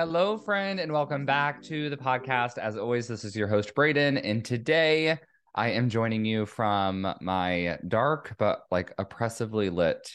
Hello, 0.00 0.38
friend, 0.38 0.80
and 0.80 0.90
welcome 0.90 1.26
back 1.26 1.62
to 1.64 1.90
the 1.90 1.96
podcast. 1.96 2.56
As 2.56 2.78
always, 2.78 3.06
this 3.06 3.22
is 3.22 3.36
your 3.36 3.46
host, 3.46 3.74
Braden, 3.74 4.16
and 4.16 4.42
today 4.42 5.18
I 5.54 5.72
am 5.72 5.90
joining 5.90 6.24
you 6.24 6.46
from 6.46 7.06
my 7.20 7.78
dark 7.86 8.34
but 8.38 8.62
like 8.70 8.94
oppressively 8.96 9.68
lit 9.68 10.10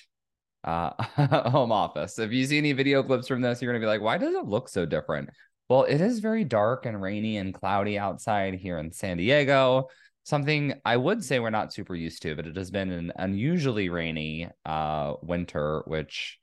uh, 0.64 0.90
home 1.52 1.72
office. 1.72 2.18
If 2.18 2.32
you 2.32 2.48
see 2.48 2.58
any 2.58 2.74
video 2.74 3.04
clips 3.04 3.28
from 3.28 3.42
this, 3.42 3.62
you're 3.62 3.72
going 3.72 3.80
to 3.80 3.86
be 3.86 3.88
like, 3.88 4.02
why 4.02 4.18
does 4.18 4.34
it 4.34 4.46
look 4.46 4.70
so 4.70 4.88
different? 4.88 5.30
Well, 5.70 5.84
it 5.84 6.02
is 6.02 6.18
very 6.18 6.46
dark 6.46 6.88
and 6.88 7.00
rainy 7.00 7.38
and 7.38 7.54
cloudy 7.54 8.00
outside 8.00 8.56
here 8.56 8.80
in 8.80 8.92
San 8.92 9.18
Diego. 9.18 9.90
Something 10.24 10.82
I 10.84 10.98
would 10.98 11.24
say 11.24 11.38
we're 11.38 11.52
not 11.52 11.74
super 11.74 11.94
used 11.94 12.24
to, 12.24 12.36
but 12.36 12.48
it 12.48 12.56
has 12.56 12.72
been 12.72 12.90
an 12.90 13.12
unusually 13.18 13.90
rainy 13.90 14.50
uh, 14.66 15.14
winter, 15.22 15.84
which 15.86 16.40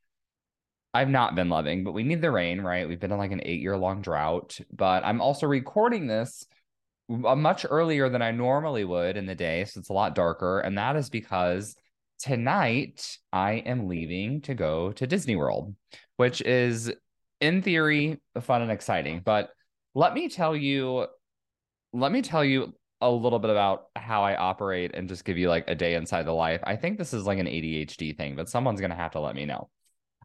I've 0.95 1.09
not 1.09 1.35
been 1.35 1.49
loving, 1.49 1.85
but 1.85 1.93
we 1.93 2.03
need 2.03 2.21
the 2.21 2.31
rain, 2.31 2.61
right? 2.61 2.87
We've 2.87 3.01
been 3.01 3.13
in 3.13 3.19
like 3.19 3.33
an 3.33 3.41
eight 3.45 3.61
year 3.61 3.77
long 3.77 4.03
drought, 4.03 4.59
but 4.71 5.05
I'm 5.05 5.21
also 5.21 5.47
recording 5.47 6.07
this 6.07 6.47
uh, 7.11 7.35
much 7.35 7.65
earlier 7.69 8.09
than 8.09 8.23
I 8.23 8.31
normally 8.31 8.85
would 8.85 9.17
in 9.17 9.27
the 9.27 9.35
day. 9.35 9.65
So 9.65 9.81
it's 9.81 9.89
a 9.89 9.95
lot 9.95 10.15
darker. 10.15 10.61
And 10.61 10.77
that 10.77 10.97
is 10.97 11.09
because 11.09 11.75
tonight 12.19 13.19
I 13.33 13.53
am 13.55 13.89
leaving 13.89 14.43
to 14.43 14.55
go 14.55 14.93
to 14.93 15.07
Disney 15.07 15.35
World, 15.35 15.75
which 16.17 16.43
is 16.43 16.93
in 17.41 17.63
theory 17.63 18.21
fun 18.41 18.63
and 18.63 18.71
exciting. 18.71 19.23
But 19.25 19.51
let 19.95 20.13
me 20.15 20.29
tell 20.29 20.55
you, 20.55 21.07
let 21.93 22.13
me 22.13 22.23
tell 22.23 22.45
you 22.45 22.75
a 23.01 23.11
little 23.11 23.39
bit 23.39 23.51
about 23.51 23.87
how 23.97 24.23
I 24.23 24.37
operate 24.37 24.93
and 24.95 25.09
just 25.09 25.25
give 25.25 25.37
you 25.37 25.49
like 25.49 25.65
a 25.69 25.75
day 25.75 25.95
inside 25.95 26.25
the 26.25 26.33
life. 26.33 26.61
I 26.65 26.77
think 26.77 26.99
this 26.99 27.13
is 27.13 27.25
like 27.25 27.39
an 27.39 27.47
ADHD 27.47 28.17
thing, 28.17 28.37
but 28.37 28.49
someone's 28.49 28.81
going 28.81 28.91
to 28.91 28.97
have 28.97 29.13
to 29.13 29.21
let 29.21 29.35
me 29.35 29.45
know. 29.45 29.69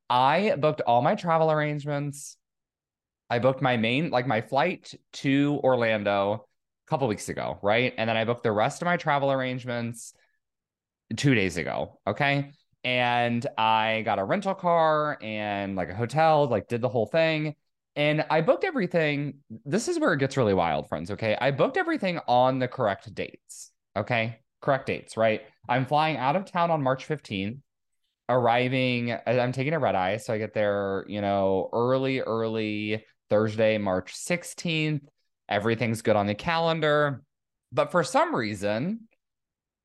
I 0.10 0.56
booked 0.56 0.82
all 0.82 1.02
my 1.02 1.16
travel 1.16 1.52
arrangements. 1.52 2.38
I 3.30 3.40
booked 3.40 3.62
my 3.62 3.78
main, 3.78 4.10
like 4.10 4.26
my 4.26 4.42
flight 4.42 4.94
to 5.14 5.60
Orlando 5.64 6.46
a 6.88 6.90
couple 6.90 7.08
weeks 7.08 7.30
ago, 7.30 7.60
right? 7.62 7.94
And 7.98 8.10
then 8.10 8.16
I 8.16 8.24
booked 8.24 8.44
the 8.44 8.52
rest 8.52 8.82
of 8.82 8.86
my 8.86 8.98
travel 8.98 9.32
arrangements 9.32 10.14
two 11.16 11.36
days 11.36 11.58
ago. 11.58 12.00
Okay. 12.08 12.52
And 12.84 13.46
I 13.58 14.04
got 14.06 14.20
a 14.20 14.24
rental 14.24 14.56
car 14.56 15.18
and 15.22 15.76
like 15.76 15.90
a 15.90 15.96
hotel, 15.96 16.48
like 16.48 16.70
did 16.70 16.82
the 16.82 16.90
whole 16.90 17.08
thing. 17.08 17.56
And 17.98 18.26
I 18.30 18.42
booked 18.42 18.64
everything. 18.64 19.40
This 19.66 19.88
is 19.88 20.00
where 20.00 20.14
it 20.14 20.20
gets 20.20 20.38
really 20.38 20.54
wild, 20.54 20.88
friends. 20.88 21.12
Okay. 21.12 21.36
I 21.40 21.52
booked 21.52 21.76
everything 21.76 22.20
on 22.28 22.60
the 22.60 22.68
correct 22.68 23.14
dates. 23.14 23.72
Okay. 23.98 24.40
Correct 24.62 24.86
dates, 24.86 25.18
right? 25.18 25.42
I'm 25.68 25.86
flying 25.86 26.16
out 26.16 26.36
of 26.36 26.50
town 26.50 26.72
on 26.72 26.82
March 26.82 27.08
15th 27.08 27.60
arriving 28.30 29.16
i'm 29.26 29.52
taking 29.52 29.74
a 29.74 29.80
red 29.80 29.96
eye 29.96 30.18
so 30.18 30.34
i 30.34 30.38
get 30.38 30.54
there 30.54 31.06
you 31.08 31.22
know 31.22 31.70
early 31.72 32.20
early 32.20 33.04
thursday 33.30 33.78
march 33.78 34.14
16th 34.14 35.02
everything's 35.50 36.02
good 36.02 36.16
on 36.16 36.28
the 36.28 36.36
calendar. 36.36 37.24
But 37.72 37.92
for 37.92 38.04
some 38.04 38.34
reason 38.34 39.08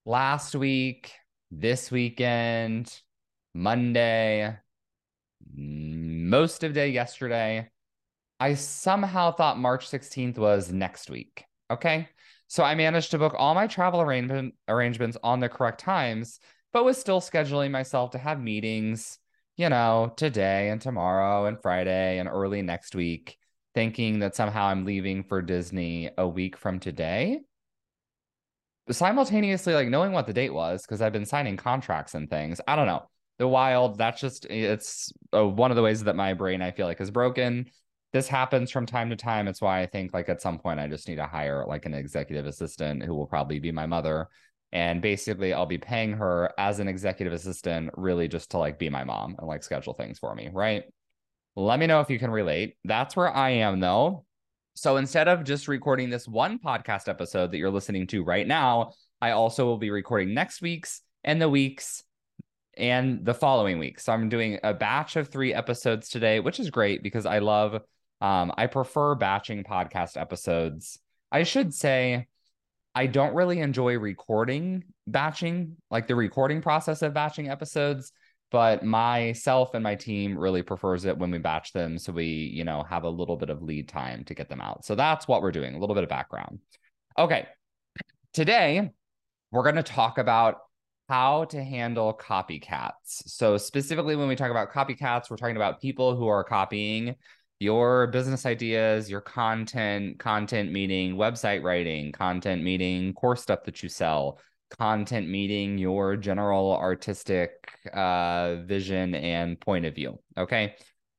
last 0.05 0.55
week 0.55 1.13
this 1.51 1.91
weekend 1.91 2.93
monday 3.55 4.57
most 5.55 6.65
of 6.65 6.73
day 6.73 6.89
yesterday 6.89 7.69
i 8.41 8.55
somehow 8.55 9.31
thought 9.31 9.59
march 9.59 9.89
16th 9.89 10.39
was 10.39 10.73
next 10.73 11.11
week 11.11 11.45
okay? 11.71 12.09
So 12.49 12.65
i 12.65 12.75
managed 12.75 13.13
to 13.13 13.19
book 13.19 13.35
all 13.37 13.55
my 13.55 13.67
travel 13.67 14.01
arrangement 14.01 14.55
arrangements 14.67 15.17
on 15.23 15.41
the 15.41 15.49
correct 15.49 15.81
times 15.81 16.41
but 16.73 16.85
was 16.85 16.99
still 16.99 17.21
scheduling 17.21 17.71
myself 17.71 18.13
to 18.13 18.19
have 18.19 18.41
meetings, 18.41 19.19
you 19.57 19.69
know, 19.69 20.13
today 20.17 20.71
and 20.71 20.81
tomorrow 20.81 21.47
and 21.47 21.61
Friday 21.61 22.19
and 22.19 22.29
early 22.29 22.63
next 22.63 22.95
week, 22.95 23.37
thinking 23.75 24.21
that 24.21 24.35
somehow 24.35 24.67
I'm 24.67 24.85
leaving 24.85 25.25
for 25.25 25.43
Disney 25.43 26.11
a 26.17 26.27
week 26.27 26.57
from 26.57 26.81
today. 26.81 27.41
Simultaneously, 28.91 29.75
like 29.75 29.89
knowing 29.89 30.13
what 30.13 30.27
the 30.27 30.33
date 30.33 30.53
was, 30.53 30.83
because 30.83 31.01
I've 31.01 31.13
been 31.13 31.27
signing 31.27 31.57
contracts 31.57 32.15
and 32.15 32.29
things. 32.29 32.61
I 32.67 32.77
don't 32.77 32.87
know. 32.87 33.09
The 33.39 33.49
wild, 33.49 33.99
that's 33.99 34.21
just, 34.21 34.47
it's 34.47 35.13
uh, 35.35 35.47
one 35.47 35.71
of 35.71 35.77
the 35.77 35.83
ways 35.83 36.05
that 36.05 36.17
my 36.17 36.35
brain, 36.35 36.63
I 36.63 36.71
feel 36.71 36.87
like, 36.87 37.01
is 37.01 37.11
broken. 37.11 37.71
This 38.13 38.29
happens 38.29 38.71
from 38.71 38.85
time 38.87 39.11
to 39.11 39.17
time. 39.17 39.49
It's 39.49 39.63
why 39.63 39.81
I 39.81 39.87
think, 39.87 40.13
like, 40.13 40.29
at 40.29 40.43
some 40.43 40.59
point, 40.59 40.81
I 40.81 40.87
just 40.87 41.09
need 41.09 41.17
to 41.17 41.27
hire 41.27 41.65
like 41.67 41.87
an 41.87 41.95
executive 41.95 42.45
assistant 42.45 43.03
who 43.03 43.15
will 43.15 43.27
probably 43.27 43.59
be 43.59 43.73
my 43.73 43.87
mother 43.87 44.29
and 44.73 45.03
basically 45.03 45.53
I'll 45.53 45.67
be 45.67 45.79
paying 45.79 46.13
her 46.13 46.51
as 46.57 46.79
an 46.79 46.89
executive 46.89 47.33
assistant 47.33 47.91
really 47.97 48.27
just 48.27 48.51
to 48.53 48.59
like 48.59 48.79
be 48.79 48.89
my 48.89 49.05
mom 49.05 49.37
and 49.39 49.47
like 49.47 49.63
schedule 49.63 49.93
things 49.93 50.19
for 50.19 50.35
me, 50.35 50.49
right? 50.53 50.85
Let 51.55 51.79
me 51.79 51.87
know 51.87 52.01
if 52.01 52.09
you 52.09 52.19
can 52.19 52.31
relate. 52.31 52.77
That's 52.85 53.15
where 53.15 53.35
I 53.35 53.51
am 53.51 53.81
though. 53.81 54.25
So 54.75 54.97
instead 54.97 55.29
of 55.29 55.45
just 55.45 55.69
recording 55.69 56.09
this 56.09 56.27
one 56.27 56.59
podcast 56.59 57.09
episode 57.09 57.53
that 57.53 57.59
you're 57.59 57.71
listening 57.71 58.07
to 58.09 58.25
right 58.25 58.47
now, 58.47 58.93
I 59.21 59.33
also 59.33 59.67
will 59.67 59.77
be 59.77 59.91
recording 59.91 60.33
next 60.33 60.63
week's 60.63 61.03
and 61.23 61.41
the 61.41 61.51
week's 61.51 62.03
and 62.79 63.23
the 63.27 63.35
following 63.35 63.79
week. 63.79 64.01
So 64.01 64.15
I'm 64.15 64.31
doing 64.31 64.59
a 64.63 64.73
batch 64.73 65.17
of 65.17 65.29
3 65.29 65.53
episodes 65.53 66.09
today, 66.09 66.41
which 66.41 66.59
is 66.59 66.71
great 66.71 67.03
because 67.03 67.27
I 67.27 67.41
love 67.41 67.75
um 68.23 68.53
I 68.57 68.67
prefer 68.67 69.15
batching 69.15 69.65
podcast 69.65 70.19
episodes. 70.19 70.99
I 71.31 71.43
should 71.43 71.75
say 71.75 72.29
I 72.95 73.07
don't 73.07 73.35
really 73.35 73.61
enjoy 73.61 73.99
recording 73.99 74.85
batching, 75.07 75.77
like 75.91 76.07
the 76.07 76.15
recording 76.15 76.61
process 76.61 77.03
of 77.03 77.15
batching 77.15 77.49
episodes, 77.49 78.13
but 78.51 78.85
myself 78.85 79.73
and 79.75 79.83
my 79.83 79.95
team 79.95 80.37
really 80.37 80.63
prefers 80.63 81.07
it 81.07 81.17
when 81.17 81.31
we 81.31 81.39
batch 81.39 81.73
them 81.73 81.97
so 81.99 82.13
we, 82.13 82.25
you 82.25 82.65
know, 82.65 82.83
have 82.83 83.05
a 83.05 83.09
little 83.09 83.37
bit 83.37 83.49
of 83.49 83.63
lead 83.63 83.89
time 83.89 84.25
to 84.25 84.35
get 84.35 84.51
them 84.51 84.61
out. 84.61 84.85
So 84.85 84.95
that's 84.95 85.27
what 85.27 85.41
we're 85.41 85.53
doing, 85.53 85.75
a 85.75 85.79
little 85.79 85.95
bit 85.95 86.05
of 86.05 86.11
background. 86.11 86.59
Okay. 87.19 87.47
Today, 88.35 88.91
we're 89.51 89.63
going 89.63 89.77
to 89.77 89.83
talk 89.83 90.19
about 90.19 90.59
how 91.09 91.45
to 91.45 91.63
handle 91.63 92.15
copycats. 92.15 92.93
So 93.27 93.57
specifically 93.57 94.17
when 94.17 94.29
we 94.29 94.37
talk 94.37 94.51
about 94.51 94.73
copycats, 94.73 95.31
we're 95.31 95.37
talking 95.37 95.57
about 95.57 95.81
people 95.81 96.15
who 96.17 96.27
are 96.27 96.45
copying 96.45 97.17
your 97.63 98.09
business 98.09 98.45
ideas, 98.45 99.09
your 99.09 99.21
content, 99.21 100.19
content 100.19 100.73
meeting, 100.73 101.15
website 101.15 101.63
writing, 101.63 102.11
content 102.11 102.63
meeting, 102.63 103.15
course 103.15 103.41
stuff 103.41 103.63
that 103.65 103.83
you 103.83 103.89
sell, 103.89 104.41
content 104.79 105.29
meeting 105.29 105.79
your 105.79 106.17
general 106.17 106.77
artistic 106.77 107.79
uh, 107.95 108.57
vision 108.65 109.15
and 109.15 109.61
point 109.61 109.87
of 109.87 109.95
view. 109.95 110.19
Okay. 110.37 110.75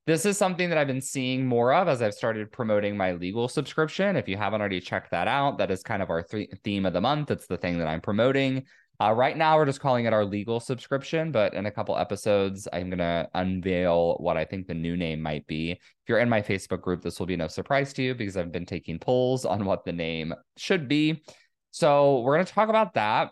This 0.05 0.25
is 0.25 0.37
something 0.37 0.67
that 0.67 0.77
I've 0.77 0.87
been 0.87 0.99
seeing 0.99 1.47
more 1.47 1.73
of 1.73 1.87
as 1.87 2.01
I've 2.01 2.13
started 2.13 2.51
promoting 2.51 2.97
my 2.97 3.13
legal 3.13 3.47
subscription. 3.47 4.17
If 4.17 4.27
you 4.27 4.35
haven't 4.35 4.59
already 4.59 4.81
checked 4.81 5.11
that 5.11 5.29
out, 5.29 5.57
that 5.59 5.71
is 5.71 5.81
kind 5.81 6.03
of 6.03 6.09
our 6.09 6.23
th- 6.23 6.49
theme 6.65 6.85
of 6.85 6.91
the 6.91 6.99
month. 6.99 7.31
It's 7.31 7.47
the 7.47 7.57
thing 7.57 7.77
that 7.77 7.87
I'm 7.87 8.01
promoting. 8.01 8.65
Uh, 9.01 9.11
right 9.11 9.35
now, 9.35 9.57
we're 9.57 9.65
just 9.65 9.79
calling 9.79 10.05
it 10.05 10.13
our 10.13 10.23
legal 10.23 10.59
subscription, 10.59 11.31
but 11.31 11.53
in 11.53 11.65
a 11.65 11.71
couple 11.71 11.97
episodes, 11.97 12.67
I'm 12.71 12.89
going 12.89 12.99
to 12.99 13.27
unveil 13.33 14.17
what 14.19 14.37
I 14.37 14.45
think 14.45 14.67
the 14.67 14.73
new 14.73 14.95
name 14.95 15.21
might 15.21 15.45
be. 15.47 15.71
If 15.71 15.79
you're 16.07 16.19
in 16.19 16.29
my 16.29 16.41
Facebook 16.41 16.81
group, 16.81 17.01
this 17.01 17.19
will 17.19 17.25
be 17.25 17.35
no 17.35 17.47
surprise 17.47 17.91
to 17.93 18.03
you 18.03 18.13
because 18.13 18.37
I've 18.37 18.51
been 18.51 18.65
taking 18.65 18.99
polls 18.99 19.45
on 19.45 19.65
what 19.65 19.83
the 19.83 19.93
name 19.93 20.33
should 20.57 20.87
be. 20.87 21.23
So, 21.71 22.19
we're 22.19 22.35
going 22.35 22.45
to 22.45 22.53
talk 22.53 22.69
about 22.69 22.93
that. 22.93 23.31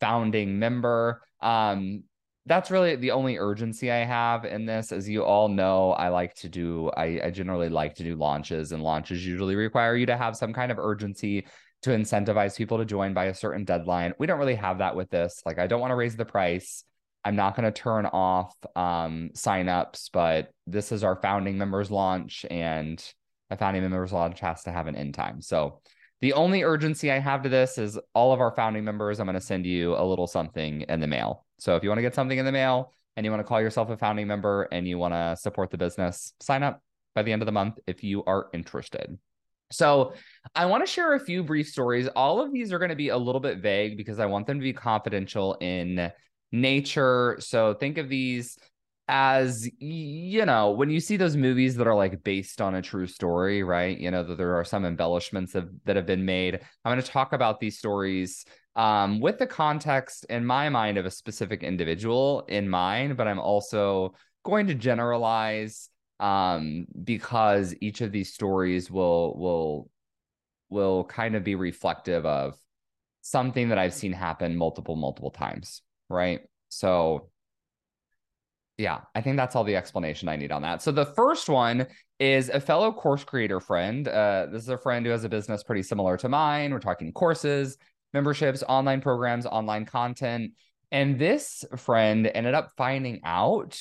founding 0.00 0.58
member. 0.58 1.22
Um, 1.40 2.04
that's 2.46 2.70
really 2.70 2.96
the 2.96 3.12
only 3.12 3.38
urgency 3.38 3.90
I 3.90 4.04
have 4.04 4.44
in 4.44 4.66
this. 4.66 4.92
As 4.92 5.08
you 5.08 5.24
all 5.24 5.48
know, 5.48 5.92
I 5.92 6.08
like 6.08 6.34
to 6.36 6.48
do, 6.48 6.90
I, 6.94 7.20
I 7.24 7.30
generally 7.30 7.70
like 7.70 7.94
to 7.96 8.04
do 8.04 8.16
launches, 8.16 8.72
and 8.72 8.82
launches 8.82 9.26
usually 9.26 9.56
require 9.56 9.96
you 9.96 10.06
to 10.06 10.16
have 10.16 10.36
some 10.36 10.52
kind 10.52 10.70
of 10.70 10.78
urgency 10.78 11.46
to 11.82 11.90
incentivize 11.90 12.56
people 12.56 12.78
to 12.78 12.84
join 12.84 13.14
by 13.14 13.26
a 13.26 13.34
certain 13.34 13.64
deadline. 13.64 14.12
We 14.18 14.26
don't 14.26 14.38
really 14.38 14.54
have 14.56 14.78
that 14.78 14.94
with 14.94 15.10
this. 15.10 15.42
Like, 15.46 15.58
I 15.58 15.66
don't 15.66 15.80
want 15.80 15.90
to 15.90 15.96
raise 15.96 16.16
the 16.16 16.24
price. 16.24 16.84
I'm 17.24 17.36
not 17.36 17.56
going 17.56 17.64
to 17.64 17.72
turn 17.72 18.06
off 18.06 18.54
um, 18.76 19.30
signups, 19.34 20.10
but 20.12 20.50
this 20.66 20.92
is 20.92 21.02
our 21.02 21.16
founding 21.16 21.56
members 21.56 21.90
launch, 21.90 22.44
and 22.50 23.02
a 23.50 23.56
founding 23.56 23.82
members 23.82 24.12
launch 24.12 24.40
has 24.40 24.62
to 24.64 24.72
have 24.72 24.86
an 24.86 24.96
end 24.96 25.14
time. 25.14 25.40
So 25.40 25.80
the 26.20 26.34
only 26.34 26.62
urgency 26.62 27.10
I 27.10 27.18
have 27.18 27.42
to 27.42 27.48
this 27.48 27.78
is 27.78 27.98
all 28.14 28.32
of 28.32 28.40
our 28.40 28.54
founding 28.54 28.84
members. 28.84 29.20
I'm 29.20 29.26
going 29.26 29.34
to 29.34 29.40
send 29.40 29.66
you 29.66 29.94
a 29.94 30.04
little 30.04 30.26
something 30.26 30.82
in 30.82 31.00
the 31.00 31.06
mail. 31.06 31.44
So 31.58 31.76
if 31.76 31.82
you 31.82 31.88
want 31.88 31.98
to 31.98 32.02
get 32.02 32.14
something 32.14 32.38
in 32.38 32.44
the 32.44 32.52
mail 32.52 32.92
and 33.16 33.24
you 33.24 33.30
want 33.30 33.40
to 33.40 33.44
call 33.48 33.60
yourself 33.60 33.90
a 33.90 33.96
founding 33.96 34.26
member 34.26 34.68
and 34.72 34.86
you 34.86 34.98
want 34.98 35.14
to 35.14 35.36
support 35.40 35.70
the 35.70 35.78
business, 35.78 36.34
sign 36.40 36.62
up 36.62 36.82
by 37.14 37.22
the 37.22 37.32
end 37.32 37.42
of 37.42 37.46
the 37.46 37.52
month 37.52 37.78
if 37.86 38.02
you 38.02 38.24
are 38.24 38.48
interested. 38.52 39.18
So, 39.70 40.12
I 40.54 40.66
want 40.66 40.86
to 40.86 40.90
share 40.90 41.14
a 41.14 41.20
few 41.20 41.42
brief 41.42 41.68
stories. 41.68 42.06
All 42.08 42.40
of 42.40 42.52
these 42.52 42.72
are 42.72 42.78
going 42.78 42.90
to 42.90 42.96
be 42.96 43.08
a 43.08 43.16
little 43.16 43.40
bit 43.40 43.58
vague 43.58 43.96
because 43.96 44.20
I 44.20 44.26
want 44.26 44.46
them 44.46 44.58
to 44.58 44.62
be 44.62 44.74
confidential 44.74 45.56
in 45.60 46.12
nature. 46.60 47.36
So, 47.40 47.74
think 47.74 47.98
of 47.98 48.08
these 48.08 48.58
as 49.06 49.68
you 49.80 50.46
know 50.46 50.70
when 50.70 50.88
you 50.88 50.98
see 50.98 51.18
those 51.18 51.36
movies 51.36 51.76
that 51.76 51.86
are 51.86 51.94
like 51.94 52.24
based 52.24 52.62
on 52.62 52.76
a 52.76 52.80
true 52.80 53.06
story 53.06 53.62
right? 53.62 53.98
You 53.98 54.10
know 54.10 54.22
that 54.24 54.38
there 54.38 54.54
are 54.54 54.64
some 54.64 54.84
embellishments 54.86 55.54
of, 55.54 55.68
that 55.84 55.96
have 55.96 56.06
been 56.06 56.24
made. 56.24 56.54
I'm 56.84 56.92
going 56.92 57.02
to 57.02 57.10
talk 57.10 57.32
about 57.34 57.60
these 57.60 57.78
stories 57.78 58.46
um, 58.76 59.20
with 59.20 59.38
the 59.38 59.46
context 59.46 60.24
in 60.30 60.44
my 60.44 60.68
mind 60.68 60.98
of 60.98 61.06
a 61.06 61.10
specific 61.10 61.62
individual 61.62 62.44
in 62.48 62.68
mind 62.68 63.16
but 63.16 63.28
i'm 63.28 63.38
also 63.38 64.12
going 64.44 64.66
to 64.66 64.74
generalize 64.74 65.88
um, 66.20 66.86
because 67.02 67.74
each 67.80 68.00
of 68.00 68.12
these 68.12 68.32
stories 68.32 68.90
will 68.90 69.36
will 69.36 69.90
will 70.70 71.04
kind 71.04 71.34
of 71.34 71.44
be 71.44 71.54
reflective 71.54 72.24
of 72.24 72.56
something 73.22 73.68
that 73.68 73.78
I've 73.78 73.94
seen 73.94 74.12
happen 74.12 74.56
multiple 74.56 74.96
multiple 74.96 75.30
times, 75.30 75.82
right? 76.08 76.40
So 76.68 77.30
yeah, 78.76 79.02
I 79.14 79.20
think 79.20 79.36
that's 79.36 79.54
all 79.54 79.64
the 79.64 79.76
explanation 79.76 80.28
I 80.28 80.36
need 80.36 80.50
on 80.50 80.62
that. 80.62 80.82
So 80.82 80.90
the 80.90 81.06
first 81.06 81.48
one 81.48 81.86
is 82.18 82.48
a 82.48 82.60
fellow 82.60 82.92
course 82.92 83.22
creator 83.22 83.60
friend. 83.60 84.08
Uh, 84.08 84.46
this 84.50 84.62
is 84.62 84.68
a 84.68 84.78
friend 84.78 85.06
who 85.06 85.12
has 85.12 85.24
a 85.24 85.28
business 85.28 85.62
pretty 85.62 85.82
similar 85.82 86.16
to 86.16 86.28
mine. 86.28 86.72
We're 86.72 86.80
talking 86.80 87.12
courses, 87.12 87.76
memberships, 88.12 88.64
online 88.68 89.00
programs, 89.00 89.46
online 89.46 89.84
content. 89.84 90.52
And 90.90 91.18
this 91.18 91.64
friend 91.76 92.30
ended 92.34 92.54
up 92.54 92.72
finding 92.76 93.20
out 93.24 93.78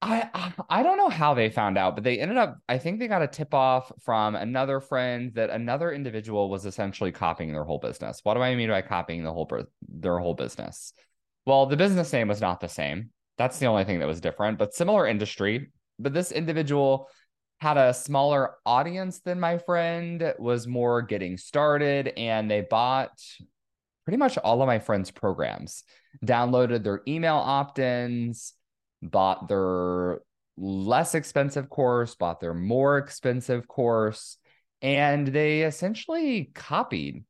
I 0.00 0.52
I 0.70 0.82
don't 0.82 0.96
know 0.96 1.08
how 1.08 1.34
they 1.34 1.50
found 1.50 1.76
out, 1.76 1.96
but 1.96 2.04
they 2.04 2.20
ended 2.20 2.36
up. 2.36 2.58
I 2.68 2.78
think 2.78 2.98
they 2.98 3.08
got 3.08 3.22
a 3.22 3.26
tip 3.26 3.52
off 3.52 3.90
from 4.04 4.36
another 4.36 4.80
friend 4.80 5.32
that 5.34 5.50
another 5.50 5.90
individual 5.92 6.48
was 6.48 6.66
essentially 6.66 7.10
copying 7.10 7.52
their 7.52 7.64
whole 7.64 7.78
business. 7.78 8.20
What 8.22 8.34
do 8.34 8.40
I 8.40 8.54
mean 8.54 8.68
by 8.70 8.82
copying 8.82 9.24
the 9.24 9.32
whole 9.32 9.50
their 9.88 10.18
whole 10.18 10.34
business? 10.34 10.92
Well, 11.46 11.66
the 11.66 11.76
business 11.76 12.12
name 12.12 12.28
was 12.28 12.40
not 12.40 12.60
the 12.60 12.68
same. 12.68 13.10
That's 13.38 13.58
the 13.58 13.66
only 13.66 13.84
thing 13.84 13.98
that 13.98 14.06
was 14.06 14.20
different, 14.20 14.58
but 14.58 14.74
similar 14.74 15.06
industry. 15.06 15.72
But 15.98 16.14
this 16.14 16.30
individual 16.30 17.08
had 17.60 17.76
a 17.76 17.92
smaller 17.92 18.54
audience 18.64 19.18
than 19.20 19.40
my 19.40 19.58
friend, 19.58 20.32
was 20.38 20.68
more 20.68 21.02
getting 21.02 21.36
started, 21.36 22.12
and 22.16 22.48
they 22.48 22.60
bought 22.60 23.20
pretty 24.04 24.16
much 24.16 24.38
all 24.38 24.62
of 24.62 24.68
my 24.68 24.78
friend's 24.78 25.10
programs, 25.10 25.82
downloaded 26.24 26.84
their 26.84 27.02
email 27.08 27.34
opt 27.34 27.80
ins 27.80 28.54
bought 29.02 29.48
their 29.48 30.20
less 30.56 31.14
expensive 31.14 31.68
course, 31.70 32.14
bought 32.14 32.40
their 32.40 32.54
more 32.54 32.98
expensive 32.98 33.66
course, 33.68 34.38
and 34.82 35.28
they 35.28 35.62
essentially 35.62 36.50
copied 36.54 37.24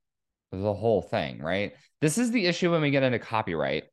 the 0.52 0.74
whole 0.74 1.02
thing, 1.02 1.40
right? 1.40 1.72
This 2.00 2.18
is 2.18 2.30
the 2.30 2.46
issue 2.46 2.70
when 2.70 2.80
we 2.80 2.90
get 2.90 3.02
into 3.02 3.18
copyright. 3.18 3.84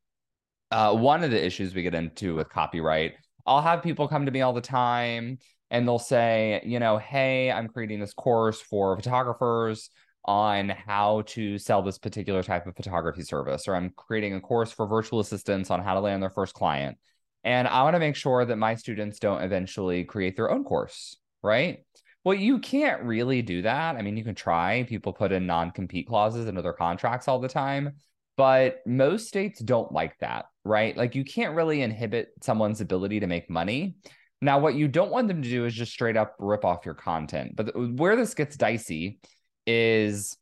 Uh, 0.71 0.95
one 0.95 1.23
of 1.23 1.31
the 1.31 1.45
issues 1.45 1.75
we 1.75 1.83
get 1.83 1.95
into 1.95 2.35
with 2.35 2.49
copyright, 2.49 3.13
I'll 3.45 3.61
have 3.61 3.83
people 3.83 4.07
come 4.07 4.25
to 4.25 4.31
me 4.31 4.41
all 4.41 4.53
the 4.53 4.61
time 4.61 5.37
and 5.69 5.87
they'll 5.87 5.99
say, 5.99 6.61
you 6.65 6.79
know, 6.79 6.97
hey, 6.97 7.51
I'm 7.51 7.67
creating 7.67 7.99
this 7.99 8.13
course 8.13 8.61
for 8.61 8.95
photographers 8.95 9.89
on 10.23 10.69
how 10.69 11.23
to 11.27 11.57
sell 11.57 11.81
this 11.81 11.97
particular 11.97 12.41
type 12.41 12.65
of 12.65 12.75
photography 12.75 13.23
service, 13.23 13.67
or 13.67 13.75
I'm 13.75 13.91
creating 13.95 14.33
a 14.33 14.41
course 14.41 14.71
for 14.71 14.87
virtual 14.87 15.19
assistants 15.19 15.69
on 15.69 15.81
how 15.81 15.93
to 15.93 15.99
land 15.99 16.21
their 16.21 16.31
first 16.31 16.53
client. 16.53 16.97
And 17.45 17.67
I 17.67 17.83
want 17.83 17.93
to 17.95 17.99
make 17.99 18.15
sure 18.15 18.43
that 18.43 18.55
my 18.57 18.73
students 18.73 19.19
don't 19.19 19.43
eventually 19.43 20.03
create 20.03 20.35
their 20.35 20.49
own 20.49 20.63
course, 20.63 21.15
right? 21.43 21.85
Well, 22.23 22.33
you 22.33 22.57
can't 22.57 23.03
really 23.03 23.43
do 23.43 23.61
that. 23.61 23.95
I 23.95 24.01
mean, 24.01 24.17
you 24.17 24.23
can 24.23 24.33
try. 24.33 24.83
People 24.83 25.13
put 25.13 25.31
in 25.31 25.45
non 25.45 25.69
compete 25.69 26.07
clauses 26.07 26.47
into 26.47 26.63
their 26.63 26.73
contracts 26.73 27.27
all 27.27 27.39
the 27.39 27.47
time, 27.47 27.93
but 28.35 28.79
most 28.87 29.27
states 29.27 29.59
don't 29.59 29.91
like 29.91 30.17
that, 30.19 30.45
right? 30.63 30.97
Like, 30.97 31.13
you 31.13 31.23
can't 31.23 31.55
really 31.55 31.83
inhibit 31.83 32.29
someone's 32.41 32.81
ability 32.81 33.19
to 33.19 33.27
make 33.27 33.47
money. 33.47 33.97
Now, 34.41 34.57
what 34.57 34.73
you 34.73 34.87
don't 34.87 35.11
want 35.11 35.27
them 35.27 35.43
to 35.43 35.49
do 35.49 35.65
is 35.65 35.73
just 35.75 35.91
straight 35.91 36.17
up 36.17 36.35
rip 36.39 36.65
off 36.65 36.83
your 36.83 36.95
content. 36.95 37.55
But 37.55 37.73
where 37.75 38.15
this 38.15 38.33
gets 38.33 38.57
dicey 38.57 39.19
is, 39.67 40.35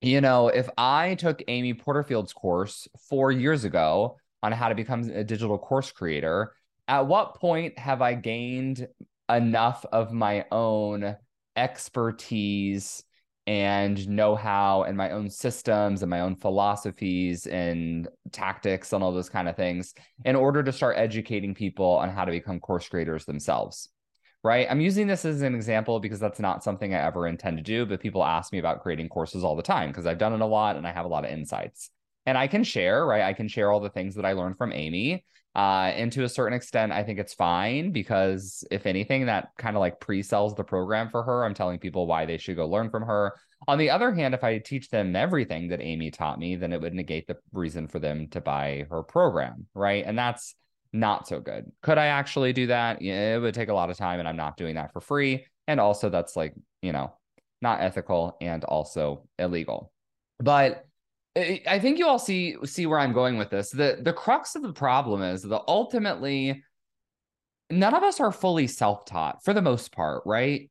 you 0.00 0.22
know, 0.22 0.48
if 0.48 0.70
I 0.78 1.14
took 1.14 1.42
Amy 1.46 1.74
Porterfield's 1.74 2.32
course 2.32 2.88
four 3.10 3.30
years 3.32 3.64
ago, 3.64 4.16
on 4.42 4.52
how 4.52 4.68
to 4.68 4.74
become 4.74 5.02
a 5.10 5.24
digital 5.24 5.58
course 5.58 5.90
creator. 5.90 6.52
At 6.86 7.06
what 7.06 7.34
point 7.34 7.78
have 7.78 8.02
I 8.02 8.14
gained 8.14 8.86
enough 9.28 9.84
of 9.92 10.12
my 10.12 10.46
own 10.50 11.16
expertise 11.56 13.04
and 13.46 14.06
know 14.08 14.36
how 14.36 14.82
and 14.82 14.96
my 14.96 15.10
own 15.10 15.30
systems 15.30 16.02
and 16.02 16.10
my 16.10 16.20
own 16.20 16.36
philosophies 16.36 17.46
and 17.46 18.06
tactics 18.30 18.92
and 18.92 19.02
all 19.02 19.12
those 19.12 19.30
kind 19.30 19.48
of 19.48 19.56
things 19.56 19.94
in 20.24 20.36
order 20.36 20.62
to 20.62 20.72
start 20.72 20.98
educating 20.98 21.54
people 21.54 21.94
on 21.94 22.10
how 22.10 22.24
to 22.24 22.30
become 22.30 22.60
course 22.60 22.88
creators 22.88 23.24
themselves? 23.24 23.88
Right. 24.44 24.68
I'm 24.70 24.80
using 24.80 25.06
this 25.08 25.24
as 25.24 25.42
an 25.42 25.54
example 25.54 25.98
because 25.98 26.20
that's 26.20 26.38
not 26.38 26.62
something 26.62 26.94
I 26.94 26.98
ever 26.98 27.26
intend 27.26 27.56
to 27.56 27.62
do, 27.62 27.84
but 27.86 28.00
people 28.00 28.22
ask 28.22 28.52
me 28.52 28.58
about 28.58 28.82
creating 28.82 29.08
courses 29.08 29.42
all 29.42 29.56
the 29.56 29.62
time 29.62 29.90
because 29.90 30.06
I've 30.06 30.18
done 30.18 30.32
it 30.32 30.40
a 30.40 30.46
lot 30.46 30.76
and 30.76 30.86
I 30.86 30.92
have 30.92 31.06
a 31.06 31.08
lot 31.08 31.24
of 31.24 31.30
insights 31.30 31.90
and 32.28 32.36
I 32.36 32.46
can 32.46 32.62
share, 32.62 33.06
right? 33.06 33.22
I 33.22 33.32
can 33.32 33.48
share 33.48 33.72
all 33.72 33.80
the 33.80 33.88
things 33.88 34.14
that 34.16 34.26
I 34.26 34.32
learned 34.32 34.58
from 34.58 34.70
Amy. 34.70 35.24
Uh, 35.56 35.90
and 35.94 36.12
to 36.12 36.24
a 36.24 36.28
certain 36.28 36.54
extent, 36.54 36.92
I 36.92 37.02
think 37.02 37.18
it's 37.18 37.32
fine 37.32 37.90
because 37.90 38.64
if 38.70 38.84
anything, 38.84 39.24
that 39.26 39.48
kind 39.56 39.76
of 39.76 39.80
like 39.80 39.98
pre 39.98 40.22
sells 40.22 40.54
the 40.54 40.62
program 40.62 41.08
for 41.08 41.22
her. 41.22 41.42
I'm 41.42 41.54
telling 41.54 41.78
people 41.78 42.06
why 42.06 42.26
they 42.26 42.36
should 42.36 42.56
go 42.56 42.68
learn 42.68 42.90
from 42.90 43.04
her. 43.04 43.32
On 43.66 43.78
the 43.78 43.88
other 43.88 44.12
hand, 44.12 44.34
if 44.34 44.44
I 44.44 44.58
teach 44.58 44.90
them 44.90 45.16
everything 45.16 45.68
that 45.68 45.80
Amy 45.80 46.10
taught 46.10 46.38
me, 46.38 46.54
then 46.56 46.74
it 46.74 46.82
would 46.82 46.92
negate 46.92 47.26
the 47.26 47.38
reason 47.52 47.88
for 47.88 47.98
them 47.98 48.28
to 48.28 48.42
buy 48.42 48.84
her 48.90 49.02
program, 49.02 49.66
right? 49.74 50.04
And 50.06 50.18
that's 50.18 50.54
not 50.92 51.26
so 51.26 51.40
good. 51.40 51.72
Could 51.82 51.96
I 51.96 52.06
actually 52.08 52.52
do 52.52 52.66
that? 52.66 53.00
Yeah, 53.00 53.36
it 53.36 53.38
would 53.38 53.54
take 53.54 53.70
a 53.70 53.74
lot 53.74 53.88
of 53.88 53.96
time, 53.96 54.20
and 54.20 54.28
I'm 54.28 54.36
not 54.36 54.58
doing 54.58 54.74
that 54.74 54.92
for 54.92 55.00
free. 55.00 55.46
And 55.66 55.80
also, 55.80 56.10
that's 56.10 56.36
like, 56.36 56.52
you 56.82 56.92
know, 56.92 57.14
not 57.62 57.80
ethical 57.80 58.36
and 58.42 58.64
also 58.64 59.26
illegal. 59.38 59.92
But 60.38 60.84
I 61.66 61.78
think 61.78 61.98
you 61.98 62.06
all 62.06 62.18
see 62.18 62.56
see 62.64 62.86
where 62.86 62.98
I'm 62.98 63.12
going 63.12 63.38
with 63.38 63.50
this. 63.50 63.70
The 63.70 63.98
the 64.00 64.12
crux 64.12 64.56
of 64.56 64.62
the 64.62 64.72
problem 64.72 65.22
is 65.22 65.42
that 65.42 65.62
ultimately 65.68 66.62
none 67.70 67.94
of 67.94 68.02
us 68.02 68.20
are 68.20 68.32
fully 68.32 68.66
self-taught 68.66 69.44
for 69.44 69.52
the 69.52 69.62
most 69.62 69.92
part, 69.92 70.22
right? 70.24 70.70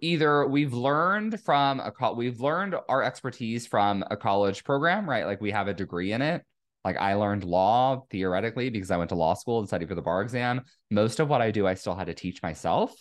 Either 0.00 0.46
we've 0.46 0.74
learned 0.74 1.40
from 1.40 1.80
a 1.80 1.90
co- 1.90 2.12
we've 2.12 2.40
learned 2.40 2.74
our 2.88 3.02
expertise 3.02 3.66
from 3.66 4.04
a 4.10 4.16
college 4.16 4.64
program, 4.64 5.08
right? 5.08 5.24
Like 5.24 5.40
we 5.40 5.50
have 5.50 5.68
a 5.68 5.74
degree 5.74 6.12
in 6.12 6.20
it. 6.22 6.44
Like 6.84 6.96
I 6.96 7.14
learned 7.14 7.44
law 7.44 8.04
theoretically 8.10 8.70
because 8.70 8.90
I 8.90 8.98
went 8.98 9.08
to 9.10 9.14
law 9.16 9.34
school 9.34 9.58
and 9.58 9.68
studied 9.68 9.88
for 9.88 9.94
the 9.94 10.02
bar 10.02 10.22
exam. 10.22 10.62
Most 10.90 11.20
of 11.20 11.28
what 11.28 11.40
I 11.40 11.50
do, 11.50 11.66
I 11.66 11.74
still 11.74 11.94
had 11.94 12.06
to 12.06 12.14
teach 12.14 12.42
myself. 12.42 12.94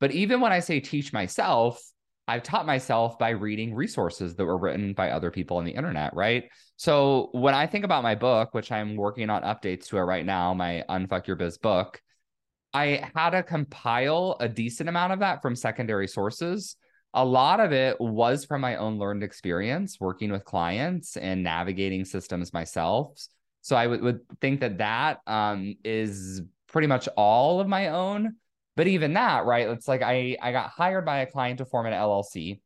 But 0.00 0.12
even 0.12 0.40
when 0.40 0.52
I 0.52 0.60
say 0.60 0.80
teach 0.80 1.12
myself, 1.12 1.82
I've 2.26 2.42
taught 2.42 2.64
myself 2.64 3.18
by 3.18 3.30
reading 3.30 3.74
resources 3.74 4.34
that 4.36 4.44
were 4.44 4.56
written 4.56 4.94
by 4.94 5.10
other 5.10 5.30
people 5.30 5.58
on 5.58 5.64
the 5.64 5.72
internet, 5.72 6.14
right? 6.14 6.44
So 6.76 7.28
when 7.32 7.54
I 7.54 7.66
think 7.66 7.84
about 7.84 8.02
my 8.02 8.14
book, 8.14 8.54
which 8.54 8.72
I'm 8.72 8.96
working 8.96 9.28
on 9.28 9.42
updates 9.42 9.86
to 9.88 9.98
it 9.98 10.02
right 10.02 10.24
now, 10.24 10.54
my 10.54 10.84
Unfuck 10.88 11.26
Your 11.26 11.36
Biz 11.36 11.58
book, 11.58 12.00
I 12.72 13.08
had 13.14 13.30
to 13.30 13.42
compile 13.42 14.36
a 14.40 14.48
decent 14.48 14.88
amount 14.88 15.12
of 15.12 15.18
that 15.20 15.42
from 15.42 15.54
secondary 15.54 16.08
sources. 16.08 16.76
A 17.12 17.24
lot 17.24 17.60
of 17.60 17.72
it 17.72 18.00
was 18.00 18.44
from 18.44 18.60
my 18.60 18.76
own 18.76 18.98
learned 18.98 19.22
experience 19.22 19.98
working 20.00 20.32
with 20.32 20.44
clients 20.44 21.16
and 21.16 21.44
navigating 21.44 22.04
systems 22.04 22.52
myself. 22.52 23.12
So 23.60 23.76
I 23.76 23.86
would, 23.86 24.02
would 24.02 24.20
think 24.40 24.60
that 24.60 24.78
that 24.78 25.20
um, 25.26 25.76
is 25.84 26.42
pretty 26.66 26.88
much 26.88 27.08
all 27.16 27.60
of 27.60 27.68
my 27.68 27.88
own. 27.88 28.34
But 28.76 28.86
even 28.88 29.14
that, 29.14 29.44
right? 29.44 29.68
It's 29.68 29.88
like 29.88 30.02
I 30.02 30.36
I 30.40 30.52
got 30.52 30.70
hired 30.70 31.04
by 31.04 31.18
a 31.18 31.26
client 31.26 31.58
to 31.58 31.64
form 31.64 31.86
an 31.86 31.92
LLC. 31.92 32.60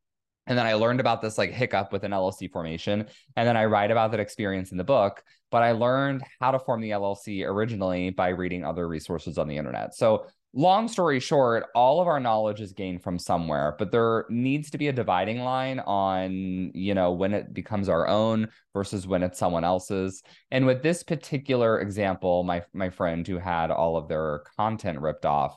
And 0.47 0.57
then 0.57 0.67
I 0.67 0.75
learned 0.75 1.01
about 1.01 1.21
this 1.21 1.37
like 1.37 1.51
hiccup 1.51 1.93
with 1.93 2.05
an 2.05 2.13
LLC 2.13 2.51
formation. 2.51 3.07
And 3.37 3.47
then 3.47 3.57
I 3.57 3.67
write 3.67 3.91
about 3.91 4.13
that 4.13 4.21
experience 4.21 4.73
in 4.73 4.79
the 4.79 4.85
book. 4.85 5.23
But 5.51 5.63
I 5.63 5.73
learned 5.73 6.23
how 6.41 6.51
to 6.53 6.59
form 6.59 6.81
the 6.81 6.91
LLC 6.91 7.47
originally 7.47 8.11
by 8.11 8.29
reading 8.29 8.65
other 8.65 8.89
resources 8.89 9.37
on 9.37 9.47
the 9.47 9.59
internet. 9.59 9.95
So 9.95 10.27
long 10.55 10.89
story 10.89 11.21
short, 11.21 11.67
all 11.75 12.01
of 12.01 12.09
our 12.09 12.21
knowledge 12.21 12.61
is 12.61 12.73
gained 12.73 13.03
from 13.03 13.19
somewhere, 13.19 13.77
but 13.79 13.93
there 13.93 14.25
needs 14.29 14.71
to 14.71 14.79
be 14.79 14.89
a 14.89 14.93
dividing 14.93 15.41
line 15.41 15.81
on, 15.81 16.71
you 16.75 16.95
know, 16.95 17.13
when 17.13 17.35
it 17.35 17.53
becomes 17.53 17.89
our 17.89 18.07
own 18.09 18.49
versus 18.73 19.07
when 19.07 19.23
it's 19.23 19.39
someone 19.39 19.65
else's. 19.65 20.23
And 20.51 20.67
with 20.67 20.83
this 20.83 21.03
particular 21.03 21.81
example, 21.81 22.43
my 22.45 22.63
my 22.73 22.91
friend 22.91 23.27
who 23.27 23.39
had 23.39 23.71
all 23.71 23.97
of 23.97 24.09
their 24.09 24.43
content 24.57 25.01
ripped 25.01 25.27
off, 25.27 25.57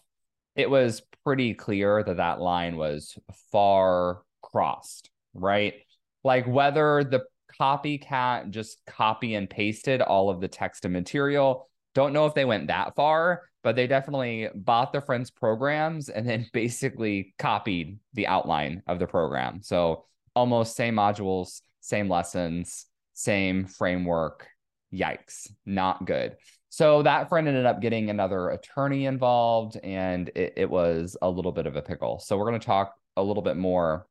it 0.55 0.69
was 0.69 1.01
pretty 1.23 1.53
clear 1.53 2.03
that 2.03 2.17
that 2.17 2.41
line 2.41 2.77
was 2.77 3.17
far 3.51 4.21
crossed, 4.41 5.09
right? 5.33 5.75
Like 6.23 6.45
whether 6.47 7.03
the 7.03 7.23
copycat 7.59 8.49
just 8.49 8.81
copy 8.85 9.35
and 9.35 9.49
pasted 9.49 10.01
all 10.01 10.29
of 10.29 10.41
the 10.41 10.47
text 10.47 10.85
and 10.85 10.93
material. 10.93 11.69
Don't 11.93 12.13
know 12.13 12.25
if 12.25 12.33
they 12.33 12.45
went 12.45 12.67
that 12.67 12.95
far, 12.95 13.43
but 13.63 13.75
they 13.75 13.87
definitely 13.87 14.49
bought 14.55 14.91
their 14.91 15.01
friends' 15.01 15.29
programs 15.29 16.09
and 16.09 16.27
then 16.27 16.47
basically 16.53 17.33
copied 17.37 17.99
the 18.13 18.27
outline 18.27 18.81
of 18.87 18.99
the 18.99 19.07
program. 19.07 19.61
So 19.61 20.05
almost 20.35 20.75
same 20.75 20.95
modules, 20.95 21.61
same 21.81 22.09
lessons, 22.09 22.85
same 23.13 23.65
framework. 23.65 24.47
Yikes, 24.93 25.49
not 25.65 26.05
good. 26.05 26.35
So 26.73 27.03
that 27.03 27.27
friend 27.27 27.49
ended 27.49 27.65
up 27.65 27.81
getting 27.81 28.09
another 28.09 28.51
attorney 28.51 29.05
involved, 29.05 29.77
and 29.83 30.29
it, 30.29 30.53
it 30.55 30.69
was 30.69 31.17
a 31.21 31.29
little 31.29 31.51
bit 31.51 31.67
of 31.67 31.75
a 31.75 31.81
pickle. 31.81 32.19
So 32.19 32.37
we're 32.37 32.47
going 32.47 32.61
to 32.61 32.65
talk 32.65 32.95
a 33.17 33.21
little 33.21 33.43
bit 33.43 33.57
more 33.57 34.07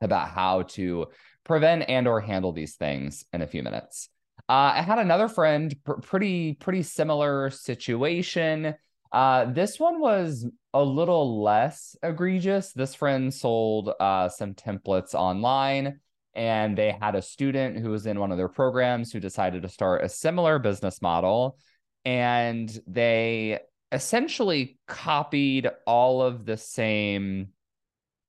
about 0.00 0.28
how 0.28 0.62
to 0.62 1.06
prevent 1.44 1.88
and 1.88 2.08
or 2.08 2.20
handle 2.20 2.50
these 2.50 2.74
things 2.74 3.24
in 3.32 3.42
a 3.42 3.46
few 3.46 3.62
minutes. 3.62 4.08
Uh, 4.48 4.72
I 4.74 4.82
had 4.82 4.98
another 4.98 5.28
friend, 5.28 5.72
pr- 5.84 6.00
pretty 6.00 6.54
pretty 6.54 6.82
similar 6.82 7.48
situation. 7.48 8.74
Uh, 9.12 9.44
this 9.44 9.78
one 9.78 10.00
was 10.00 10.44
a 10.74 10.82
little 10.82 11.44
less 11.44 11.94
egregious. 12.02 12.72
This 12.72 12.92
friend 12.92 13.32
sold 13.32 13.92
uh, 14.00 14.28
some 14.28 14.54
templates 14.54 15.14
online, 15.14 16.00
and 16.34 16.76
they 16.76 16.96
had 17.00 17.14
a 17.14 17.22
student 17.22 17.78
who 17.78 17.90
was 17.90 18.06
in 18.06 18.18
one 18.18 18.32
of 18.32 18.36
their 18.36 18.48
programs 18.48 19.12
who 19.12 19.20
decided 19.20 19.62
to 19.62 19.68
start 19.68 20.02
a 20.02 20.08
similar 20.08 20.58
business 20.58 21.00
model, 21.00 21.56
and 22.04 22.70
they 22.86 23.60
essentially 23.92 24.78
copied 24.86 25.68
all 25.86 26.22
of 26.22 26.46
the 26.46 26.56
same 26.56 27.48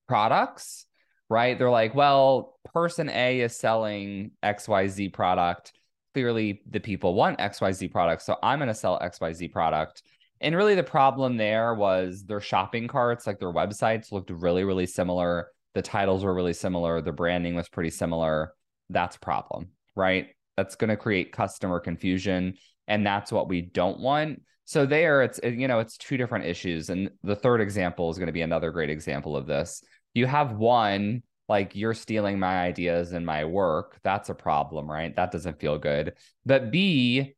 products 0.07 0.85
right? 1.31 1.57
They're 1.57 1.71
like, 1.71 1.95
well, 1.95 2.59
person 2.73 3.09
A 3.09 3.39
is 3.39 3.55
selling 3.55 4.31
XYZ 4.43 5.13
product. 5.13 5.71
Clearly, 6.13 6.61
the 6.69 6.81
people 6.81 7.13
want 7.13 7.39
XYZ 7.39 7.89
product. 7.89 8.21
So 8.23 8.37
I'm 8.43 8.59
going 8.59 8.67
to 8.67 8.75
sell 8.75 8.99
XYZ 8.99 9.49
product. 9.49 10.03
And 10.41 10.53
really, 10.53 10.75
the 10.75 10.83
problem 10.83 11.37
there 11.37 11.73
was 11.73 12.25
their 12.25 12.41
shopping 12.41 12.89
carts, 12.89 13.25
like 13.25 13.39
their 13.39 13.53
websites, 13.53 14.11
looked 14.11 14.29
really, 14.29 14.65
really 14.65 14.85
similar. 14.85 15.47
The 15.73 15.81
titles 15.81 16.25
were 16.25 16.33
really 16.33 16.51
similar. 16.51 17.01
The 17.01 17.13
branding 17.13 17.55
was 17.55 17.69
pretty 17.69 17.91
similar. 17.91 18.53
That's 18.89 19.15
a 19.15 19.19
problem, 19.19 19.69
right? 19.95 20.27
That's 20.57 20.75
going 20.75 20.89
to 20.89 20.97
create 20.97 21.31
customer 21.31 21.79
confusion. 21.79 22.55
And 22.87 23.05
that's 23.05 23.31
what 23.31 23.47
we 23.47 23.61
don't 23.61 23.99
want. 23.99 24.41
So 24.65 24.85
there, 24.85 25.21
it's 25.21 25.39
you 25.43 25.67
know, 25.67 25.79
it's 25.79 25.97
two 25.97 26.17
different 26.17 26.45
issues. 26.45 26.89
And 26.89 27.11
the 27.23 27.35
third 27.35 27.61
example 27.61 28.09
is 28.09 28.17
going 28.17 28.27
to 28.27 28.33
be 28.33 28.41
another 28.41 28.71
great 28.71 28.89
example 28.89 29.35
of 29.35 29.45
this. 29.45 29.83
You 30.13 30.27
have 30.27 30.53
one 30.53 31.23
like 31.49 31.75
you're 31.75 31.93
stealing 31.93 32.39
my 32.39 32.61
ideas 32.61 33.11
and 33.11 33.25
my 33.25 33.43
work. 33.43 33.99
That's 34.03 34.29
a 34.29 34.33
problem 34.33 34.89
right? 34.89 35.13
That 35.15 35.31
doesn't 35.31 35.59
feel 35.59 35.77
good. 35.77 36.13
But 36.45 36.71
b 36.71 37.35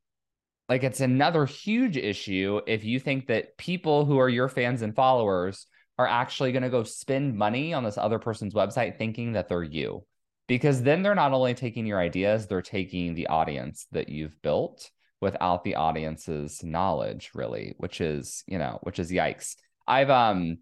like 0.69 0.83
it's 0.83 1.01
another 1.01 1.45
huge 1.45 1.97
issue 1.97 2.61
if 2.67 2.83
you 2.83 2.99
think 2.99 3.27
that 3.27 3.57
people 3.57 4.05
who 4.05 4.19
are 4.19 4.29
your 4.29 4.47
fans 4.47 4.81
and 4.83 4.95
followers 4.95 5.65
are 5.97 6.07
actually 6.07 6.51
going 6.51 6.63
to 6.63 6.69
go 6.69 6.83
spend 6.83 7.35
money 7.35 7.73
on 7.73 7.83
this 7.83 7.97
other 7.97 8.19
person's 8.19 8.53
website 8.53 8.97
thinking 8.97 9.33
that 9.33 9.49
they're 9.49 9.63
you. 9.63 10.05
Because 10.47 10.83
then 10.83 11.01
they're 11.01 11.15
not 11.15 11.33
only 11.33 11.55
taking 11.55 11.87
your 11.87 11.99
ideas 11.99 12.45
they're 12.45 12.61
taking 12.61 13.15
the 13.15 13.27
audience 13.27 13.87
that 13.91 14.09
you've 14.09 14.39
built 14.43 14.91
without 15.23 15.63
the 15.63 15.75
audience's 15.75 16.63
knowledge 16.63 17.31
really 17.33 17.73
which 17.77 17.99
is 18.01 18.43
you 18.47 18.59
know 18.59 18.77
which 18.83 18.99
is 18.99 19.11
yikes 19.11 19.55
i've 19.87 20.09
um 20.09 20.57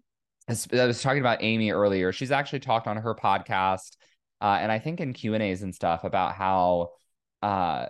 I 0.48 0.86
was 0.86 1.02
talking 1.02 1.20
about 1.20 1.42
Amy 1.42 1.70
earlier. 1.70 2.12
She's 2.12 2.32
actually 2.32 2.60
talked 2.60 2.86
on 2.86 2.96
her 2.96 3.14
podcast, 3.14 3.96
uh, 4.40 4.58
and 4.60 4.72
I 4.72 4.78
think 4.78 5.00
in 5.00 5.12
Q 5.12 5.34
and 5.34 5.42
A's 5.42 5.62
and 5.62 5.74
stuff 5.74 6.04
about 6.04 6.34
how 6.34 6.90
uh, 7.42 7.86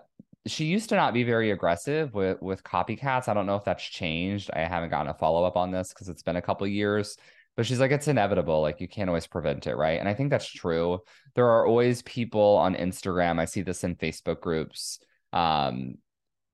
she 0.46 0.66
used 0.66 0.90
to 0.90 0.96
not 0.96 1.14
be 1.14 1.24
very 1.24 1.50
aggressive 1.50 2.14
with 2.14 2.40
with 2.42 2.62
copycats. 2.62 3.28
I 3.28 3.34
don't 3.34 3.46
know 3.46 3.56
if 3.56 3.64
that's 3.64 3.82
changed. 3.82 4.50
I 4.54 4.60
haven't 4.60 4.90
gotten 4.90 5.08
a 5.08 5.14
follow 5.14 5.44
up 5.44 5.56
on 5.56 5.70
this 5.70 5.90
because 5.90 6.08
it's 6.08 6.22
been 6.22 6.36
a 6.36 6.42
couple 6.42 6.66
years. 6.66 7.16
But 7.56 7.66
she's 7.66 7.80
like, 7.80 7.90
it's 7.90 8.08
inevitable. 8.08 8.62
Like 8.62 8.80
you 8.80 8.88
can't 8.88 9.10
always 9.10 9.26
prevent 9.26 9.66
it, 9.66 9.76
right? 9.76 10.00
And 10.00 10.08
I 10.08 10.14
think 10.14 10.30
that's 10.30 10.48
true. 10.48 11.00
There 11.34 11.46
are 11.46 11.66
always 11.66 12.00
people 12.02 12.56
on 12.56 12.74
Instagram. 12.74 13.38
I 13.38 13.44
see 13.44 13.60
this 13.60 13.84
in 13.84 13.94
Facebook 13.94 14.40
groups 14.40 14.98
um, 15.34 15.96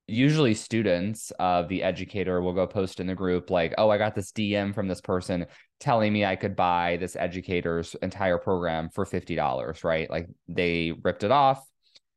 usually 0.09 0.53
students 0.53 1.31
of 1.39 1.67
the 1.69 1.83
educator 1.83 2.41
will 2.41 2.53
go 2.53 2.65
post 2.65 2.99
in 2.99 3.07
the 3.07 3.15
group 3.15 3.49
like 3.49 3.73
oh 3.77 3.89
i 3.89 3.97
got 3.97 4.15
this 4.15 4.31
dm 4.31 4.73
from 4.73 4.87
this 4.87 5.01
person 5.01 5.45
telling 5.79 6.11
me 6.11 6.25
i 6.25 6.35
could 6.35 6.55
buy 6.55 6.97
this 6.99 7.15
educator's 7.15 7.95
entire 8.01 8.37
program 8.37 8.89
for 8.89 9.05
$50 9.05 9.83
right? 9.83 10.09
Like 10.09 10.27
they 10.47 10.93
ripped 11.03 11.23
it 11.23 11.31
off 11.31 11.65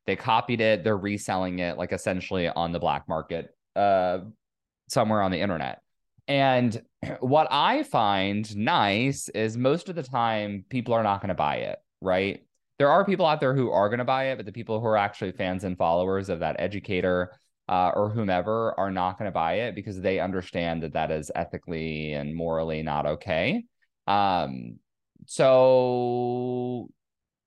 they 0.06 0.16
copied 0.16 0.60
it 0.60 0.82
they're 0.82 0.96
reselling 0.96 1.60
it 1.60 1.78
like 1.78 1.92
essentially 1.92 2.48
on 2.48 2.72
the 2.72 2.80
black 2.80 3.08
market 3.08 3.54
uh 3.76 4.18
somewhere 4.88 5.22
on 5.22 5.30
the 5.30 5.40
internet. 5.40 5.80
And 6.28 6.82
what 7.20 7.48
i 7.50 7.82
find 7.82 8.54
nice 8.56 9.28
is 9.28 9.56
most 9.56 9.88
of 9.88 9.94
the 9.94 10.02
time 10.02 10.64
people 10.68 10.94
are 10.94 11.02
not 11.02 11.20
going 11.20 11.28
to 11.28 11.34
buy 11.34 11.56
it 11.56 11.78
right? 12.00 12.44
There 12.78 12.90
are 12.90 13.04
people 13.04 13.26
out 13.26 13.38
there 13.38 13.54
who 13.54 13.70
are 13.70 13.88
going 13.88 13.98
to 14.00 14.04
buy 14.04 14.30
it 14.30 14.36
but 14.36 14.46
the 14.46 14.52
people 14.52 14.80
who 14.80 14.86
are 14.86 14.96
actually 14.96 15.32
fans 15.32 15.62
and 15.62 15.78
followers 15.78 16.28
of 16.28 16.40
that 16.40 16.56
educator 16.58 17.38
uh, 17.72 17.90
or 17.94 18.10
whomever 18.10 18.78
are 18.78 18.90
not 18.90 19.18
going 19.18 19.26
to 19.26 19.32
buy 19.32 19.54
it 19.54 19.74
because 19.74 19.98
they 19.98 20.20
understand 20.20 20.82
that 20.82 20.92
that 20.92 21.10
is 21.10 21.30
ethically 21.34 22.12
and 22.12 22.34
morally 22.34 22.82
not 22.82 23.06
okay. 23.06 23.64
Um, 24.06 24.78
so 25.24 26.90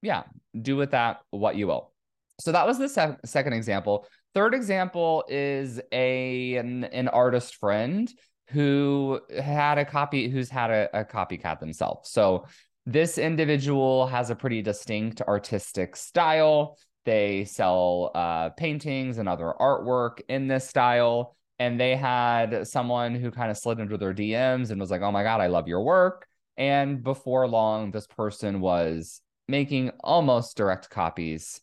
yeah, 0.02 0.24
do 0.60 0.74
with 0.74 0.90
that 0.90 1.20
what 1.30 1.54
you 1.54 1.68
will. 1.68 1.92
So 2.40 2.50
that 2.50 2.66
was 2.66 2.76
the 2.76 2.88
se- 2.88 3.18
second 3.24 3.52
example. 3.52 4.04
Third 4.34 4.52
example 4.52 5.24
is 5.28 5.80
a 5.92 6.56
an, 6.56 6.84
an 6.84 7.06
artist 7.06 7.54
friend 7.54 8.12
who 8.48 9.20
had 9.40 9.78
a 9.78 9.84
copy 9.84 10.28
who's 10.28 10.50
had 10.50 10.70
a, 10.70 10.88
a 10.92 11.04
copycat 11.04 11.60
themselves. 11.60 12.10
So 12.10 12.46
this 12.84 13.16
individual 13.16 14.08
has 14.08 14.30
a 14.30 14.34
pretty 14.34 14.60
distinct 14.60 15.22
artistic 15.22 15.94
style. 15.94 16.78
They 17.06 17.46
sell 17.46 18.10
uh, 18.14 18.50
paintings 18.50 19.18
and 19.18 19.28
other 19.28 19.54
artwork 19.58 20.20
in 20.28 20.48
this 20.48 20.68
style. 20.68 21.36
And 21.58 21.80
they 21.80 21.96
had 21.96 22.66
someone 22.66 23.14
who 23.14 23.30
kind 23.30 23.50
of 23.50 23.56
slid 23.56 23.78
into 23.78 23.96
their 23.96 24.12
DMs 24.12 24.70
and 24.70 24.78
was 24.78 24.90
like, 24.90 25.00
oh 25.00 25.12
my 25.12 25.22
God, 25.22 25.40
I 25.40 25.46
love 25.46 25.68
your 25.68 25.82
work. 25.82 26.26
And 26.58 27.02
before 27.02 27.48
long, 27.48 27.92
this 27.92 28.06
person 28.06 28.60
was 28.60 29.22
making 29.48 29.92
almost 30.00 30.56
direct 30.56 30.90
copies 30.90 31.60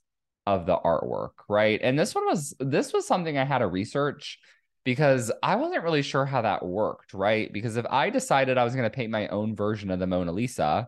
of 0.47 0.65
the 0.65 0.77
artwork, 0.77 1.31
right? 1.50 1.79
And 1.83 2.00
this 2.00 2.15
one 2.15 2.25
was 2.25 2.55
this 2.59 2.93
was 2.93 3.05
something 3.05 3.38
I 3.38 3.45
had 3.45 3.59
to 3.59 3.67
research 3.67 4.39
because 4.83 5.31
I 5.41 5.55
wasn't 5.55 5.83
really 5.83 6.01
sure 6.01 6.25
how 6.25 6.41
that 6.41 6.65
worked, 6.65 7.13
right? 7.13 7.51
Because 7.51 7.77
if 7.77 7.85
I 7.89 8.09
decided 8.09 8.57
I 8.57 8.63
was 8.63 8.75
going 8.75 8.89
to 8.89 8.95
paint 8.95 9.12
my 9.12 9.27
own 9.27 9.55
version 9.55 9.91
of 9.91 10.00
the 10.00 10.07
Mona 10.07 10.31
Lisa, 10.31 10.88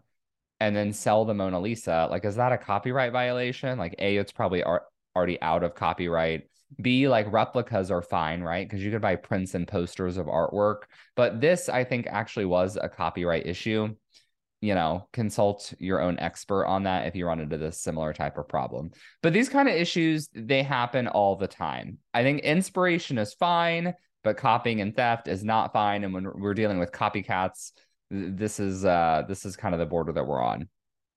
and 0.65 0.75
then 0.75 0.91
sell 0.91 1.25
the 1.25 1.33
Mona 1.35 1.59
Lisa, 1.59 2.07
like, 2.09 2.25
is 2.25 2.37
that 2.37 2.51
a 2.51 2.57
copyright 2.57 3.11
violation? 3.11 3.77
Like, 3.77 3.93
A, 3.99 4.17
it's 4.17 4.31
probably 4.31 4.63
ar- 4.63 4.87
already 5.15 5.39
out 5.39 5.63
of 5.63 5.75
copyright. 5.75 6.49
B, 6.81 7.07
like 7.07 7.31
replicas 7.31 7.91
are 7.91 8.01
fine, 8.01 8.41
right? 8.41 8.67
Because 8.67 8.83
you 8.83 8.89
could 8.89 9.01
buy 9.01 9.15
prints 9.15 9.53
and 9.53 9.67
posters 9.67 10.17
of 10.17 10.25
artwork. 10.25 10.85
But 11.15 11.39
this, 11.39 11.69
I 11.69 11.83
think, 11.83 12.07
actually 12.07 12.45
was 12.45 12.77
a 12.81 12.89
copyright 12.89 13.45
issue. 13.45 13.95
You 14.61 14.73
know, 14.73 15.07
consult 15.13 15.75
your 15.77 16.01
own 16.01 16.17
expert 16.17 16.65
on 16.65 16.83
that 16.83 17.05
if 17.05 17.15
you 17.15 17.27
run 17.27 17.39
into 17.39 17.59
this 17.59 17.79
similar 17.79 18.13
type 18.13 18.39
of 18.39 18.47
problem. 18.47 18.89
But 19.21 19.33
these 19.33 19.49
kind 19.49 19.69
of 19.69 19.75
issues, 19.75 20.27
they 20.33 20.63
happen 20.63 21.07
all 21.07 21.35
the 21.35 21.47
time. 21.47 21.99
I 22.11 22.23
think 22.23 22.41
inspiration 22.41 23.19
is 23.19 23.35
fine, 23.35 23.93
but 24.23 24.37
copying 24.37 24.81
and 24.81 24.95
theft 24.95 25.27
is 25.27 25.43
not 25.43 25.73
fine. 25.73 26.03
And 26.03 26.11
when 26.11 26.23
we're 26.33 26.55
dealing 26.55 26.79
with 26.79 26.91
copycats, 26.91 27.73
this 28.09 28.59
is 28.59 28.85
uh 28.85 29.23
this 29.27 29.45
is 29.45 29.55
kind 29.55 29.73
of 29.73 29.79
the 29.79 29.85
border 29.85 30.11
that 30.13 30.25
we're 30.25 30.41
on. 30.41 30.69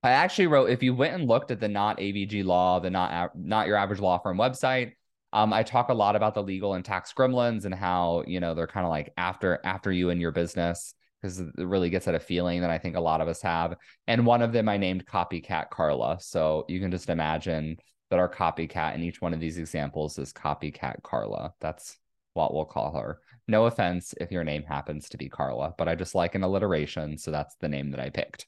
I 0.03 0.11
actually 0.11 0.47
wrote 0.47 0.71
if 0.71 0.83
you 0.83 0.95
went 0.95 1.15
and 1.15 1.29
looked 1.29 1.51
at 1.51 1.61
the 1.61 1.69
not 1.69 1.99
AVG 1.99 2.45
law, 2.45 2.79
the 2.79 2.91
not 2.91 3.37
not 3.37 3.67
your 3.67 3.77
average 3.77 4.01
law 4.01 4.19
firm 4.19 4.39
website, 4.39 4.93
um, 5.33 5.53
I 5.53 5.63
talk 5.63 5.89
a 5.89 5.95
lot 5.95 6.17
about 6.17 6.35
the 6.35 6.43
legal 6.43 6.75
and 6.75 6.85
tax 6.85 7.13
gremlins 7.13 7.65
and 7.65 7.75
how 7.75 8.25
you 8.27 8.41
know 8.41 8.55
they're 8.55 8.67
kind 8.67 8.87
of 8.87 8.91
like 8.91 9.13
after 9.17 9.61
after 9.65 9.93
you 9.93 10.11
and 10.11 10.21
your 10.21 10.33
business 10.33 10.95
because 11.21 11.41
it 11.41 11.53
really 11.57 11.91
gets 11.91 12.07
at 12.07 12.15
a 12.15 12.21
feeling 12.21 12.61
that 12.61 12.71
I 12.71 12.79
think 12.79 12.97
a 12.97 13.01
lot 13.01 13.21
of 13.21 13.29
us 13.29 13.43
have. 13.43 13.75
And 14.07 14.25
one 14.25 14.41
of 14.41 14.53
them 14.53 14.69
I 14.69 14.77
named 14.77 15.05
copycat 15.07 15.71
Carla, 15.71 16.19
so 16.21 16.65
you 16.69 16.81
can 16.81 16.91
just 16.91 17.09
imagine 17.11 17.77
that 18.11 18.19
our 18.19 18.33
copycat 18.33 18.95
in 18.95 19.03
each 19.03 19.21
one 19.21 19.35
of 19.35 19.41
these 19.41 19.59
examples 19.59 20.19
is 20.19 20.33
copycat 20.33 21.03
Carla. 21.03 21.53
That's 21.61 21.99
what 22.35 22.55
we'll 22.55 22.65
call 22.65 22.95
her. 22.97 23.21
No 23.49 23.65
offense 23.65 24.15
if 24.21 24.31
your 24.31 24.45
name 24.45 24.63
happens 24.63 25.09
to 25.09 25.17
be 25.17 25.29
Carla, 25.29 25.75
but 25.77 25.89
I 25.89 25.95
just 25.95 26.15
like 26.15 26.35
an 26.35 26.45
alliteration. 26.45 27.19
So 27.19 27.31
that's 27.31 27.57
the 27.57 27.69
name 27.69 27.91
that 27.91 28.01
I 28.01 28.11
picked. 28.11 28.47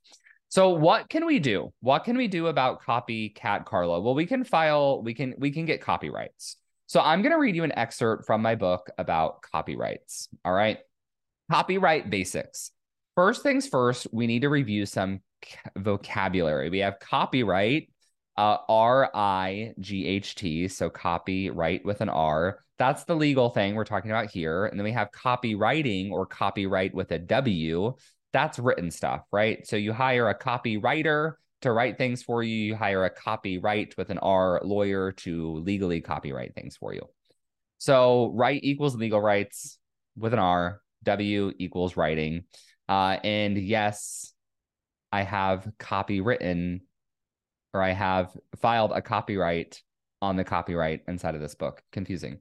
So 0.49 0.71
what 0.71 1.09
can 1.09 1.27
we 1.27 1.39
do? 1.39 1.73
What 1.81 2.05
can 2.05 2.17
we 2.17 2.29
do 2.29 2.49
about 2.49 2.83
copycat 2.83 3.65
Carla? 3.65 4.01
Well, 4.01 4.15
we 4.15 4.27
can 4.27 4.45
file, 4.45 5.03
we 5.03 5.15
can 5.15 5.35
we 5.39 5.51
can 5.51 5.65
get 5.65 5.81
copyrights. 5.81 6.57
So 6.87 7.01
I'm 7.01 7.23
going 7.23 7.33
to 7.33 7.39
read 7.39 7.55
you 7.55 7.63
an 7.63 7.79
excerpt 7.79 8.27
from 8.27 8.43
my 8.43 8.57
book 8.57 8.91
about 8.99 9.43
copyrights. 9.43 10.29
All 10.45 10.53
right. 10.53 10.79
Copyright 11.49 12.11
basics. 12.11 12.73
First 13.15 13.45
things 13.45 13.69
first, 13.69 14.09
we 14.13 14.27
need 14.27 14.43
to 14.43 14.49
review 14.49 14.87
some 14.87 15.21
vocabulary. 15.77 16.69
We 16.69 16.81
have 16.81 16.99
copyright, 16.99 17.91
uh, 18.37 18.59
R 18.69 19.09
I 19.15 19.75
G 19.79 20.05
H 20.05 20.35
T. 20.35 20.67
So 20.67 20.91
copyright 20.91 21.85
with 21.85 22.01
an 22.01 22.09
R. 22.09 22.65
That's 22.81 23.05
the 23.05 23.15
legal 23.15 23.51
thing 23.51 23.77
we're 23.77 23.85
talking 23.85 24.11
about 24.11 24.31
here. 24.31 24.65
And 24.65 24.81
then 24.81 24.85
we 24.85 24.93
have 24.93 25.13
copywriting 25.13 26.11
or 26.11 26.25
copyright 26.25 26.95
with 26.95 27.13
a 27.13 27.19
W 27.19 27.95
that's 28.33 28.59
written 28.59 28.91
stuff, 28.91 29.23
right? 29.33 29.67
So 29.67 29.77
you 29.77 29.93
hire 29.93 30.31
a 30.31 30.39
copywriter 30.39 31.35
to 31.61 31.73
write 31.73 31.99
things 31.99 32.23
for 32.23 32.43
you. 32.43 32.55
You 32.55 32.77
hire 32.77 33.05
a 33.05 33.11
copyright 33.11 33.97
with 33.99 34.09
an 34.11 34.19
R 34.19 34.61
lawyer 34.65 35.13
to 35.13 35.57
legally 35.57 36.01
copyright 36.01 36.55
things 36.55 36.77
for 36.77 36.95
you. 36.95 37.03
So 37.79 38.33
right 38.35 38.61
equals 38.63 38.97
legal 38.97 39.21
rights 39.21 39.79
with 40.17 40.33
an 40.33 40.39
R. 40.39 40.81
W 41.05 41.53
equals 41.59 41.97
writing. 41.97 42.45
Uh, 42.89 43.19
and 43.23 43.59
yes, 43.59 44.33
I 45.13 45.23
have 45.23 45.69
copywritten 45.79 46.81
or 47.75 47.83
I 47.83 47.93
have 47.93 48.31
filed 48.61 48.93
a 48.93 49.03
copyright 49.03 49.83
on 50.23 50.37
the 50.37 50.45
copyright 50.45 51.03
inside 51.09 51.35
of 51.35 51.41
this 51.41 51.55
book. 51.55 51.83
Confusing. 51.93 52.39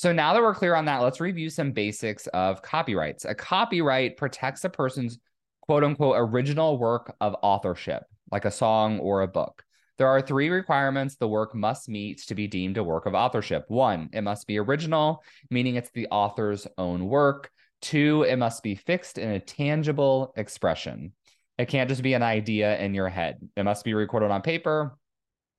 So 0.00 0.12
now 0.12 0.32
that 0.32 0.40
we're 0.40 0.54
clear 0.54 0.74
on 0.74 0.86
that, 0.86 1.02
let's 1.02 1.20
review 1.20 1.50
some 1.50 1.72
basics 1.72 2.26
of 2.28 2.62
copyrights. 2.62 3.26
A 3.26 3.34
copyright 3.34 4.16
protects 4.16 4.64
a 4.64 4.70
person's 4.70 5.18
quote 5.60 5.84
unquote 5.84 6.16
original 6.16 6.78
work 6.78 7.14
of 7.20 7.36
authorship, 7.42 8.04
like 8.32 8.46
a 8.46 8.50
song 8.50 8.98
or 9.00 9.20
a 9.20 9.28
book. 9.28 9.62
There 9.98 10.08
are 10.08 10.22
three 10.22 10.48
requirements 10.48 11.16
the 11.16 11.28
work 11.28 11.54
must 11.54 11.90
meet 11.90 12.22
to 12.28 12.34
be 12.34 12.46
deemed 12.46 12.78
a 12.78 12.82
work 12.82 13.04
of 13.04 13.12
authorship. 13.12 13.66
One, 13.68 14.08
it 14.14 14.22
must 14.22 14.46
be 14.46 14.56
original, 14.56 15.22
meaning 15.50 15.74
it's 15.74 15.90
the 15.90 16.06
author's 16.06 16.66
own 16.78 17.04
work. 17.04 17.50
Two, 17.82 18.22
it 18.22 18.36
must 18.36 18.62
be 18.62 18.76
fixed 18.76 19.18
in 19.18 19.28
a 19.28 19.38
tangible 19.38 20.32
expression. 20.34 21.12
It 21.58 21.68
can't 21.68 21.90
just 21.90 22.02
be 22.02 22.14
an 22.14 22.22
idea 22.22 22.78
in 22.78 22.94
your 22.94 23.10
head. 23.10 23.46
It 23.54 23.64
must 23.64 23.84
be 23.84 23.92
recorded 23.92 24.30
on 24.30 24.40
paper, 24.40 24.96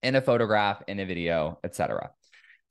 in 0.01 0.15
a 0.15 0.21
photograph, 0.21 0.81
in 0.87 0.99
a 0.99 1.05
video, 1.05 1.59
etc. 1.63 2.09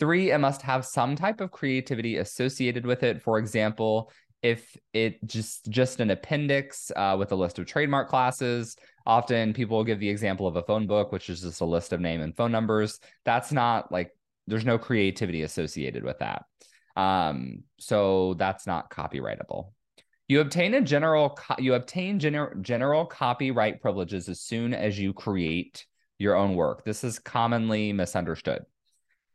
Three, 0.00 0.33
it 0.33 0.38
must 0.38 0.62
have 0.62 0.85
some 0.85 1.14
type 1.14 1.40
of 1.40 1.52
creativity 1.52 2.16
associated 2.16 2.87
with 2.87 3.02
it. 3.02 3.23
For 3.23 3.38
example, 3.38 4.11
if 4.42 4.76
it 4.95 5.25
just 5.26 5.69
just 5.69 6.00
an 6.00 6.11
appendix 6.11 6.90
uh, 6.97 7.16
with 7.19 7.33
a 7.33 7.37
list 7.37 7.59
of 7.59 7.66
trademark 7.66 8.09
classes. 8.09 8.76
Often 9.07 9.54
people 9.54 9.76
will 9.76 9.85
give 9.85 10.00
the 10.00 10.09
example 10.09 10.47
of 10.47 10.57
a 10.57 10.62
phone 10.62 10.87
book 10.87 11.12
which 11.12 11.28
is 11.28 11.42
just 11.42 11.61
a 11.61 11.64
list 11.64 11.92
of 11.92 12.00
name 12.00 12.21
and 12.21 12.35
phone 12.35 12.52
numbers. 12.52 13.00
That's 13.25 13.52
not 13.52 13.92
like 13.92 14.11
there's 14.47 14.64
no 14.64 14.78
creativity 14.78 15.42
associated 15.42 16.04
with 16.04 16.19
that. 16.21 16.45
Um, 16.97 17.64
so 17.78 18.35
that's 18.35 18.66
not 18.66 18.90
copyrightable. 18.90 19.73
You 20.28 20.40
obtain 20.40 20.75
a 20.75 20.80
general 20.80 21.30
co- 21.30 21.57
you 21.59 21.75
obtain 21.75 22.19
gener- 22.19 22.61
general 22.62 23.04
copyright 23.04 23.80
privileges 23.83 24.28
as 24.28 24.40
soon 24.40 24.75
as 24.75 24.99
you 24.99 25.12
create 25.12 25.87
your 26.19 26.37
own 26.37 26.54
work. 26.54 26.85
This 26.85 27.04
is 27.04 27.19
commonly 27.19 27.92
misunderstood 27.92 28.64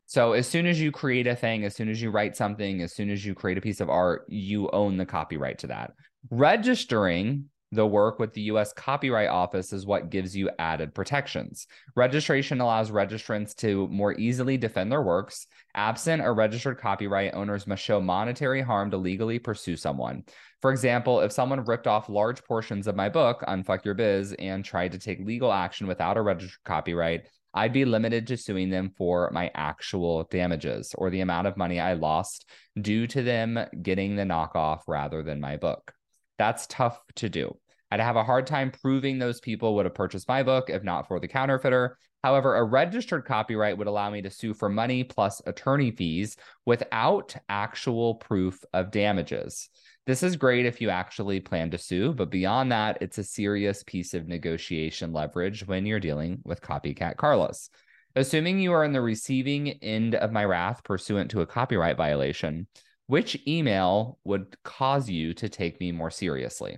so 0.05 0.33
as 0.33 0.47
soon 0.47 0.65
as 0.65 0.79
you 0.79 0.91
create 0.91 1.27
a 1.27 1.35
thing, 1.35 1.63
as 1.63 1.75
soon 1.75 1.89
as 1.89 2.01
you 2.01 2.11
write 2.11 2.35
something, 2.35 2.81
as 2.81 2.93
soon 2.93 3.09
as 3.09 3.25
you 3.25 3.33
create 3.33 3.57
a 3.57 3.61
piece 3.61 3.81
of 3.81 3.89
art, 3.89 4.25
you 4.27 4.69
own 4.71 4.97
the 4.97 5.05
copyright 5.05 5.59
to 5.59 5.67
that. 5.67 5.93
Registering 6.29 7.45
the 7.71 7.85
work 7.85 8.19
with 8.19 8.33
the 8.33 8.41
US 8.43 8.71
Copyright 8.73 9.29
Office 9.29 9.73
is 9.73 9.85
what 9.85 10.09
gives 10.09 10.35
you 10.35 10.49
added 10.59 10.93
protections. 10.93 11.67
Registration 11.95 12.61
allows 12.61 12.91
registrants 12.91 13.55
to 13.55 13.87
more 13.87 14.13
easily 14.13 14.57
defend 14.57 14.91
their 14.91 15.01
works. 15.01 15.47
Absent 15.73 16.21
a 16.23 16.31
registered 16.31 16.79
copyright, 16.79 17.33
owners 17.33 17.67
must 17.67 17.83
show 17.83 17.99
monetary 17.99 18.61
harm 18.61 18.91
to 18.91 18.97
legally 18.97 19.39
pursue 19.39 19.75
someone. 19.75 20.23
For 20.61 20.71
example, 20.71 21.19
if 21.19 21.31
someone 21.31 21.65
ripped 21.65 21.87
off 21.87 22.09
large 22.09 22.43
portions 22.43 22.87
of 22.87 22.95
my 22.95 23.09
book, 23.09 23.43
Unfuck 23.47 23.83
Your 23.83 23.93
Biz, 23.93 24.33
and 24.39 24.63
tried 24.63 24.93
to 24.93 24.99
take 24.99 25.19
legal 25.19 25.51
action 25.51 25.87
without 25.87 26.17
a 26.17 26.21
registered 26.21 26.63
copyright, 26.63 27.27
I'd 27.55 27.71
be 27.71 27.85
limited 27.85 28.27
to 28.27 28.37
suing 28.37 28.69
them 28.69 28.91
for 28.97 29.31
my 29.31 29.49
actual 29.55 30.25
damages 30.29 30.93
or 30.97 31.09
the 31.09 31.21
amount 31.21 31.47
of 31.47 31.55
money 31.55 31.79
I 31.79 31.93
lost 31.93 32.49
due 32.79 33.07
to 33.07 33.23
them 33.23 33.57
getting 33.81 34.17
the 34.17 34.23
knockoff 34.23 34.81
rather 34.87 35.23
than 35.23 35.39
my 35.39 35.55
book. 35.55 35.93
That's 36.37 36.67
tough 36.67 36.99
to 37.15 37.29
do. 37.29 37.57
I'd 37.89 38.01
have 38.01 38.17
a 38.17 38.23
hard 38.25 38.45
time 38.45 38.71
proving 38.71 39.17
those 39.17 39.39
people 39.39 39.75
would 39.75 39.85
have 39.85 39.95
purchased 39.95 40.27
my 40.27 40.43
book 40.43 40.69
if 40.69 40.83
not 40.83 41.07
for 41.07 41.19
the 41.21 41.29
counterfeiter. 41.29 41.97
However, 42.25 42.55
a 42.57 42.63
registered 42.63 43.23
copyright 43.23 43.77
would 43.77 43.87
allow 43.87 44.09
me 44.09 44.21
to 44.23 44.31
sue 44.31 44.53
for 44.53 44.67
money 44.67 45.05
plus 45.05 45.41
attorney 45.45 45.91
fees 45.91 46.35
without 46.65 47.35
actual 47.47 48.15
proof 48.15 48.59
of 48.73 48.91
damages. 48.91 49.69
This 50.05 50.21
is 50.21 50.35
great 50.35 50.67
if 50.67 50.81
you 50.81 50.91
actually 50.91 51.39
plan 51.39 51.71
to 51.71 51.79
sue, 51.79 52.13
but 52.13 52.29
beyond 52.29 52.71
that, 52.71 52.99
it's 53.01 53.17
a 53.17 53.23
serious 53.23 53.81
piece 53.81 54.13
of 54.13 54.27
negotiation 54.27 55.11
leverage 55.11 55.65
when 55.65 55.87
you're 55.87 55.99
dealing 55.99 56.41
with 56.45 56.61
copycat 56.61 57.17
Carlas. 57.17 57.71
Assuming 58.15 58.59
you 58.59 58.71
are 58.71 58.83
in 58.83 58.93
the 58.93 59.01
receiving 59.01 59.69
end 59.81 60.13
of 60.13 60.31
my 60.31 60.45
wrath 60.45 60.83
pursuant 60.83 61.31
to 61.31 61.41
a 61.41 61.47
copyright 61.47 61.97
violation, 61.97 62.67
which 63.07 63.41
email 63.47 64.19
would 64.23 64.55
cause 64.63 65.09
you 65.09 65.33
to 65.33 65.49
take 65.49 65.79
me 65.79 65.91
more 65.91 66.11
seriously? 66.11 66.77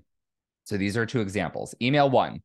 So 0.64 0.78
these 0.78 0.96
are 0.96 1.06
two 1.06 1.20
examples. 1.20 1.76
Email 1.82 2.10
one. 2.10 2.42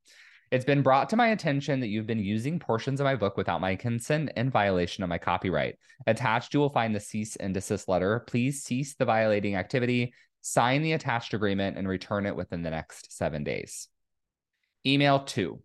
It's 0.51 0.65
been 0.65 0.83
brought 0.83 1.09
to 1.11 1.17
my 1.17 1.29
attention 1.29 1.79
that 1.81 1.87
you've 1.87 2.09
been 2.09 2.19
using 2.19 2.59
portions 2.59 3.01
of 3.01 3.05
my 3.05 3.15
book 3.15 3.37
without 3.37 3.61
my 3.61 3.77
consent 3.77 4.33
in 4.37 4.51
violation 4.51 5.05
of 5.05 5.09
my 5.09 5.17
copyright. 5.17 5.77
Attached, 6.09 6.53
you 6.53 6.61
will 6.61 6.71
find 6.71 6.95
the 6.95 7.01
cease 7.01 7.37
and 7.37 7.55
desist 7.55 7.89
letter. 7.89 8.25
Please 8.27 8.65
cease 8.65 8.95
the 8.95 9.05
violating 9.05 9.55
activity 9.55 10.13
sign 10.43 10.83
the 10.83 10.93
attached 10.93 11.33
agreement 11.33 11.79
and 11.79 11.89
return 11.89 12.27
it 12.27 12.37
within 12.37 12.63
the 12.63 12.71
next 12.71 13.17
seven 13.17 13.45
days. 13.45 13.89
Email 14.85 15.21
two. 15.21 15.63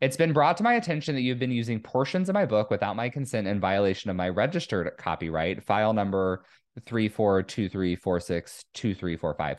It's 0.00 0.16
been 0.16 0.32
brought 0.32 0.56
to 0.58 0.64
my 0.64 0.74
attention 0.74 1.14
that 1.14 1.22
you've 1.22 1.38
been 1.38 1.52
using 1.52 1.80
portions 1.80 2.28
of 2.28 2.34
my 2.34 2.46
book 2.46 2.68
without 2.70 2.96
my 2.96 3.08
consent 3.08 3.46
in 3.46 3.60
violation 3.60 4.10
of 4.10 4.16
my 4.16 4.28
registered 4.28 4.90
copyright, 4.98 5.62
file 5.64 5.92
number 5.92 6.44
3423462345. 6.80 9.58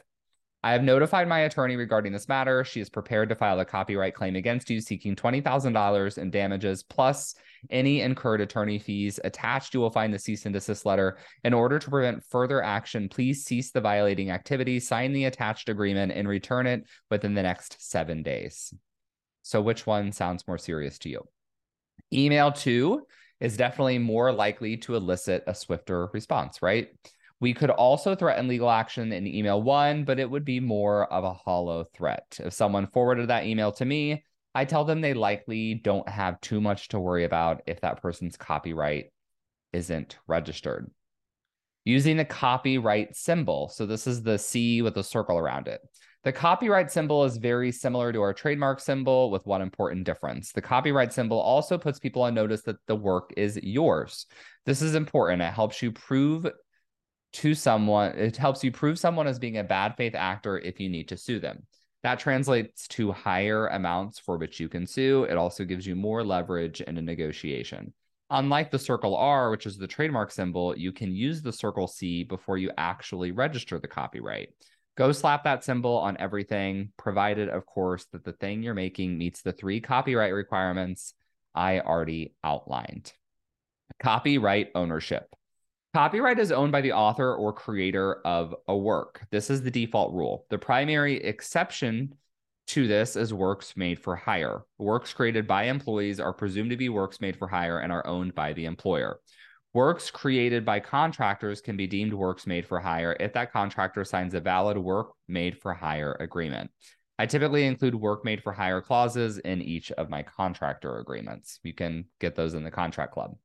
I 0.65 0.71
have 0.71 0.81
notified 0.81 1.27
my 1.27 1.41
attorney 1.41 1.75
regarding 1.75 2.11
this 2.11 2.27
matter. 2.27 2.63
She 2.63 2.81
is 2.81 2.89
prepared 2.89 3.29
to 3.29 3.35
file 3.35 3.59
a 3.59 3.65
copyright 3.65 4.15
claim 4.15 4.35
against 4.35 4.67
you, 4.71 4.81
seeking 4.81 5.15
$20,000 5.15 6.17
in 6.17 6.31
damages 6.31 6.81
plus 6.81 7.35
any 7.69 8.01
incurred 8.01 8.41
attorney 8.41 8.79
fees. 8.79 9.19
Attached, 9.23 9.75
you 9.75 9.79
will 9.79 9.91
find 9.91 10.11
the 10.11 10.17
cease 10.17 10.43
and 10.47 10.53
desist 10.53 10.83
letter. 10.83 11.19
In 11.43 11.53
order 11.53 11.77
to 11.77 11.89
prevent 11.91 12.23
further 12.23 12.63
action, 12.63 13.09
please 13.09 13.45
cease 13.45 13.69
the 13.69 13.79
violating 13.79 14.31
activity, 14.31 14.79
sign 14.79 15.13
the 15.13 15.25
attached 15.25 15.69
agreement, 15.69 16.11
and 16.11 16.27
return 16.27 16.65
it 16.65 16.83
within 17.11 17.35
the 17.35 17.43
next 17.43 17.87
seven 17.87 18.23
days. 18.23 18.73
So, 19.43 19.61
which 19.61 19.85
one 19.85 20.13
sounds 20.13 20.47
more 20.47 20.57
serious 20.57 20.97
to 20.99 21.09
you? 21.09 21.27
Email 22.11 22.51
two 22.51 23.05
is 23.39 23.55
definitely 23.55 23.99
more 23.99 24.31
likely 24.31 24.77
to 24.77 24.95
elicit 24.95 25.43
a 25.45 25.53
swifter 25.53 26.07
response, 26.11 26.63
right? 26.63 26.87
We 27.41 27.53
could 27.53 27.69
also 27.69 28.15
threaten 28.15 28.47
legal 28.47 28.69
action 28.69 29.11
in 29.11 29.27
email 29.27 29.61
one, 29.61 30.05
but 30.05 30.19
it 30.19 30.29
would 30.29 30.45
be 30.45 30.59
more 30.59 31.11
of 31.11 31.23
a 31.23 31.33
hollow 31.33 31.85
threat. 31.93 32.39
If 32.39 32.53
someone 32.53 32.87
forwarded 32.87 33.27
that 33.29 33.45
email 33.45 33.71
to 33.73 33.85
me, 33.85 34.23
I 34.53 34.63
tell 34.63 34.85
them 34.85 35.01
they 35.01 35.13
likely 35.13 35.75
don't 35.75 36.07
have 36.07 36.39
too 36.39 36.61
much 36.61 36.87
to 36.89 36.99
worry 36.99 37.25
about 37.25 37.61
if 37.67 37.81
that 37.81 38.01
person's 38.01 38.37
copyright 38.37 39.11
isn't 39.73 40.17
registered. 40.27 40.89
Using 41.83 42.15
the 42.17 42.25
copyright 42.25 43.15
symbol. 43.17 43.67
So 43.67 43.85
this 43.85 44.07
is 44.07 44.23
the 44.23 44.39
C 44.39 44.81
with 44.81 44.97
a 44.97 45.03
circle 45.03 45.37
around 45.37 45.67
it. 45.67 45.81
The 46.23 46.31
copyright 46.31 46.89
symbol 46.89 47.25
is 47.25 47.37
very 47.37 47.71
similar 47.71 48.11
to 48.11 48.21
our 48.21 48.33
trademark 48.33 48.79
symbol 48.79 49.29
with 49.29 49.45
one 49.45 49.61
important 49.61 50.05
difference. 50.05 50.53
The 50.53 50.61
copyright 50.61 51.13
symbol 51.13 51.39
also 51.39 51.77
puts 51.77 51.99
people 51.99 52.23
on 52.23 52.33
notice 52.33 52.63
that 52.63 52.77
the 52.87 52.95
work 52.95 53.31
is 53.37 53.59
yours. 53.61 54.25
This 54.65 54.81
is 54.81 54.95
important. 54.95 55.43
It 55.43 55.53
helps 55.53 55.83
you 55.83 55.91
prove 55.91 56.47
to 57.35 57.53
someone, 57.53 58.17
it 58.17 58.37
helps 58.37 58.63
you 58.63 58.71
prove 58.71 58.97
someone 58.99 59.27
as 59.27 59.39
being 59.39 59.57
a 59.57 59.63
bad 59.63 59.95
faith 59.95 60.15
actor 60.15 60.57
if 60.59 60.79
you 60.79 60.89
need 60.89 61.09
to 61.09 61.17
sue 61.17 61.39
them. 61.39 61.63
That 62.03 62.19
translates 62.19 62.87
to 62.89 63.11
higher 63.11 63.67
amounts 63.67 64.19
for 64.19 64.37
which 64.37 64.59
you 64.59 64.69
can 64.69 64.85
sue. 64.85 65.23
It 65.23 65.37
also 65.37 65.65
gives 65.65 65.87
you 65.87 65.95
more 65.95 66.23
leverage 66.23 66.81
in 66.81 66.97
a 66.97 67.01
negotiation. 67.01 67.93
Unlike 68.29 68.71
the 68.71 68.79
circle 68.79 69.15
R, 69.15 69.51
which 69.51 69.65
is 69.65 69.77
the 69.77 69.87
trademark 69.87 70.31
symbol, 70.31 70.77
you 70.77 70.91
can 70.91 71.15
use 71.15 71.41
the 71.41 71.53
circle 71.53 71.87
C 71.87 72.23
before 72.23 72.57
you 72.57 72.71
actually 72.77 73.31
register 73.31 73.79
the 73.79 73.87
copyright. 73.87 74.49
Go 74.97 75.11
slap 75.11 75.43
that 75.43 75.63
symbol 75.63 75.97
on 75.97 76.15
everything, 76.19 76.91
provided, 76.97 77.49
of 77.49 77.65
course, 77.65 78.05
that 78.13 78.23
the 78.23 78.33
thing 78.33 78.63
you're 78.63 78.73
making 78.73 79.17
meets 79.17 79.41
the 79.41 79.51
three 79.51 79.81
copyright 79.81 80.33
requirements 80.33 81.13
I 81.53 81.81
already 81.81 82.33
outlined. 82.43 83.11
Copyright 83.99 84.71
ownership. 84.73 85.27
Copyright 85.95 86.39
is 86.39 86.51
owned 86.51 86.73
by 86.73 86.81
the 86.81 86.91
author 86.91 87.33
or 87.35 87.53
creator 87.53 88.19
of 88.25 88.53
a 88.67 88.75
work. 88.75 89.25
This 89.31 89.49
is 89.49 89.61
the 89.61 89.71
default 89.71 90.13
rule. 90.13 90.45
The 90.49 90.57
primary 90.57 91.23
exception 91.23 92.15
to 92.67 92.85
this 92.85 93.15
is 93.15 93.33
works 93.33 93.77
made 93.77 93.97
for 93.97 94.13
hire. 94.13 94.63
Works 94.77 95.13
created 95.13 95.47
by 95.47 95.63
employees 95.63 96.19
are 96.19 96.33
presumed 96.33 96.71
to 96.71 96.75
be 96.75 96.89
works 96.89 97.21
made 97.21 97.37
for 97.37 97.47
hire 97.47 97.79
and 97.79 97.93
are 97.93 98.05
owned 98.05 98.35
by 98.35 98.51
the 98.51 98.65
employer. 98.65 99.21
Works 99.73 100.11
created 100.11 100.65
by 100.65 100.81
contractors 100.81 101.61
can 101.61 101.77
be 101.77 101.87
deemed 101.87 102.13
works 102.13 102.45
made 102.45 102.67
for 102.67 102.81
hire 102.81 103.15
if 103.17 103.31
that 103.31 103.53
contractor 103.53 104.03
signs 104.03 104.33
a 104.33 104.41
valid 104.41 104.77
work 104.77 105.13
made 105.29 105.57
for 105.57 105.73
hire 105.73 106.17
agreement. 106.19 106.71
I 107.17 107.25
typically 107.25 107.65
include 107.65 107.95
work 107.95 108.25
made 108.25 108.43
for 108.43 108.51
hire 108.51 108.81
clauses 108.81 109.37
in 109.37 109.61
each 109.61 109.93
of 109.93 110.09
my 110.09 110.23
contractor 110.23 110.99
agreements. 110.99 111.61
You 111.63 111.73
can 111.73 112.03
get 112.19 112.35
those 112.35 112.53
in 112.53 112.65
the 112.65 112.69
contract 112.71 113.13
club. 113.13 113.37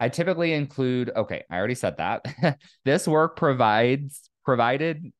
I 0.00 0.08
typically 0.08 0.52
include, 0.52 1.10
okay, 1.14 1.44
I 1.50 1.56
already 1.56 1.74
said 1.74 1.98
that. 1.98 2.58
this 2.84 3.06
work 3.06 3.36
provides, 3.36 4.28
provided, 4.44 5.12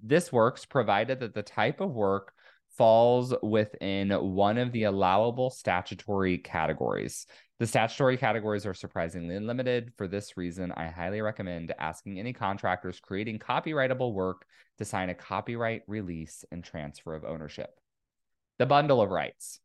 this 0.00 0.32
works 0.32 0.64
provided 0.64 1.20
that 1.20 1.34
the 1.34 1.42
type 1.42 1.80
of 1.80 1.92
work 1.92 2.32
falls 2.76 3.34
within 3.42 4.10
one 4.10 4.58
of 4.58 4.70
the 4.72 4.84
allowable 4.84 5.50
statutory 5.50 6.38
categories. 6.38 7.26
The 7.58 7.66
statutory 7.66 8.16
categories 8.16 8.66
are 8.66 8.74
surprisingly 8.74 9.38
limited. 9.40 9.92
For 9.96 10.06
this 10.06 10.36
reason, 10.36 10.70
I 10.72 10.86
highly 10.86 11.20
recommend 11.20 11.74
asking 11.78 12.18
any 12.18 12.32
contractors 12.32 13.00
creating 13.00 13.40
copyrightable 13.40 14.12
work 14.12 14.46
to 14.78 14.84
sign 14.84 15.10
a 15.10 15.14
copyright 15.14 15.82
release 15.88 16.44
and 16.52 16.62
transfer 16.62 17.14
of 17.14 17.24
ownership. 17.24 17.70
The 18.58 18.66
bundle 18.66 19.00
of 19.00 19.10
rights. 19.10 19.58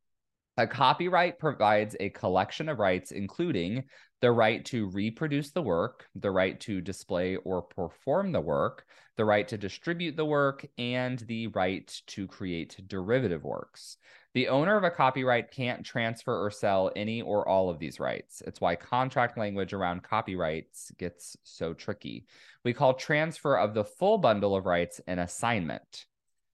A 0.55 0.67
copyright 0.67 1.39
provides 1.39 1.95
a 1.99 2.11
collection 2.11 2.69
of 2.69 2.77
rights, 2.77 3.11
including 3.11 3.85
the 4.21 4.31
right 4.31 4.63
to 4.65 4.87
reproduce 4.89 5.49
the 5.49 5.63
work, 5.63 6.05
the 6.13 6.29
right 6.29 6.59
to 6.61 6.79
display 6.79 7.37
or 7.37 7.63
perform 7.63 8.31
the 8.31 8.39
work, 8.39 8.85
the 9.17 9.25
right 9.25 9.47
to 9.47 9.57
distribute 9.57 10.15
the 10.15 10.25
work, 10.25 10.63
and 10.77 11.17
the 11.19 11.47
right 11.47 11.99
to 12.05 12.27
create 12.27 12.79
derivative 12.87 13.43
works. 13.43 13.97
The 14.35 14.47
owner 14.47 14.77
of 14.77 14.83
a 14.83 14.91
copyright 14.91 15.49
can't 15.49 15.83
transfer 15.83 16.45
or 16.45 16.51
sell 16.51 16.91
any 16.95 17.23
or 17.23 17.47
all 17.47 17.71
of 17.71 17.79
these 17.79 17.99
rights. 17.99 18.43
It's 18.45 18.61
why 18.61 18.75
contract 18.75 19.39
language 19.39 19.73
around 19.73 20.03
copyrights 20.03 20.91
gets 20.99 21.35
so 21.43 21.73
tricky. 21.73 22.27
We 22.63 22.73
call 22.73 22.93
transfer 22.93 23.57
of 23.57 23.73
the 23.73 23.85
full 23.85 24.19
bundle 24.19 24.55
of 24.55 24.67
rights 24.67 25.01
an 25.07 25.17
assignment. 25.17 26.05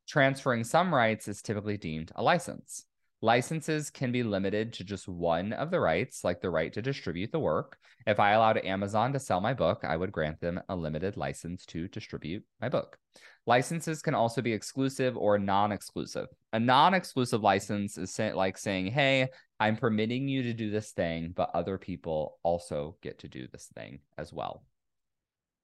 Transferring 0.07 0.63
some 0.63 0.95
rights 0.95 1.27
is 1.27 1.41
typically 1.41 1.77
deemed 1.77 2.13
a 2.15 2.23
license. 2.23 2.85
Licenses 3.21 3.89
can 3.89 4.13
be 4.13 4.23
limited 4.23 4.71
to 4.73 4.85
just 4.85 5.07
one 5.07 5.51
of 5.51 5.71
the 5.71 5.79
rights, 5.79 6.23
like 6.23 6.39
the 6.39 6.49
right 6.49 6.71
to 6.71 6.81
distribute 6.81 7.33
the 7.33 7.39
work. 7.39 7.77
If 8.07 8.17
I 8.17 8.31
allowed 8.31 8.57
Amazon 8.59 9.11
to 9.11 9.19
sell 9.19 9.41
my 9.41 9.53
book, 9.53 9.83
I 9.83 9.97
would 9.97 10.13
grant 10.13 10.39
them 10.39 10.61
a 10.69 10.75
limited 10.75 11.17
license 11.17 11.65
to 11.67 11.89
distribute 11.89 12.45
my 12.61 12.69
book. 12.69 12.97
Licenses 13.45 14.01
can 14.01 14.15
also 14.15 14.41
be 14.41 14.53
exclusive 14.53 15.17
or 15.17 15.37
non 15.37 15.73
exclusive. 15.73 16.27
A 16.53 16.59
non 16.59 16.93
exclusive 16.93 17.41
license 17.41 17.97
is 17.97 18.17
like 18.17 18.57
saying, 18.57 18.87
hey, 18.87 19.27
I'm 19.59 19.75
permitting 19.75 20.29
you 20.29 20.43
to 20.43 20.53
do 20.53 20.71
this 20.71 20.91
thing, 20.91 21.33
but 21.35 21.51
other 21.53 21.77
people 21.77 22.37
also 22.43 22.95
get 23.01 23.19
to 23.19 23.27
do 23.27 23.47
this 23.51 23.69
thing 23.75 23.99
as 24.17 24.31
well. 24.31 24.63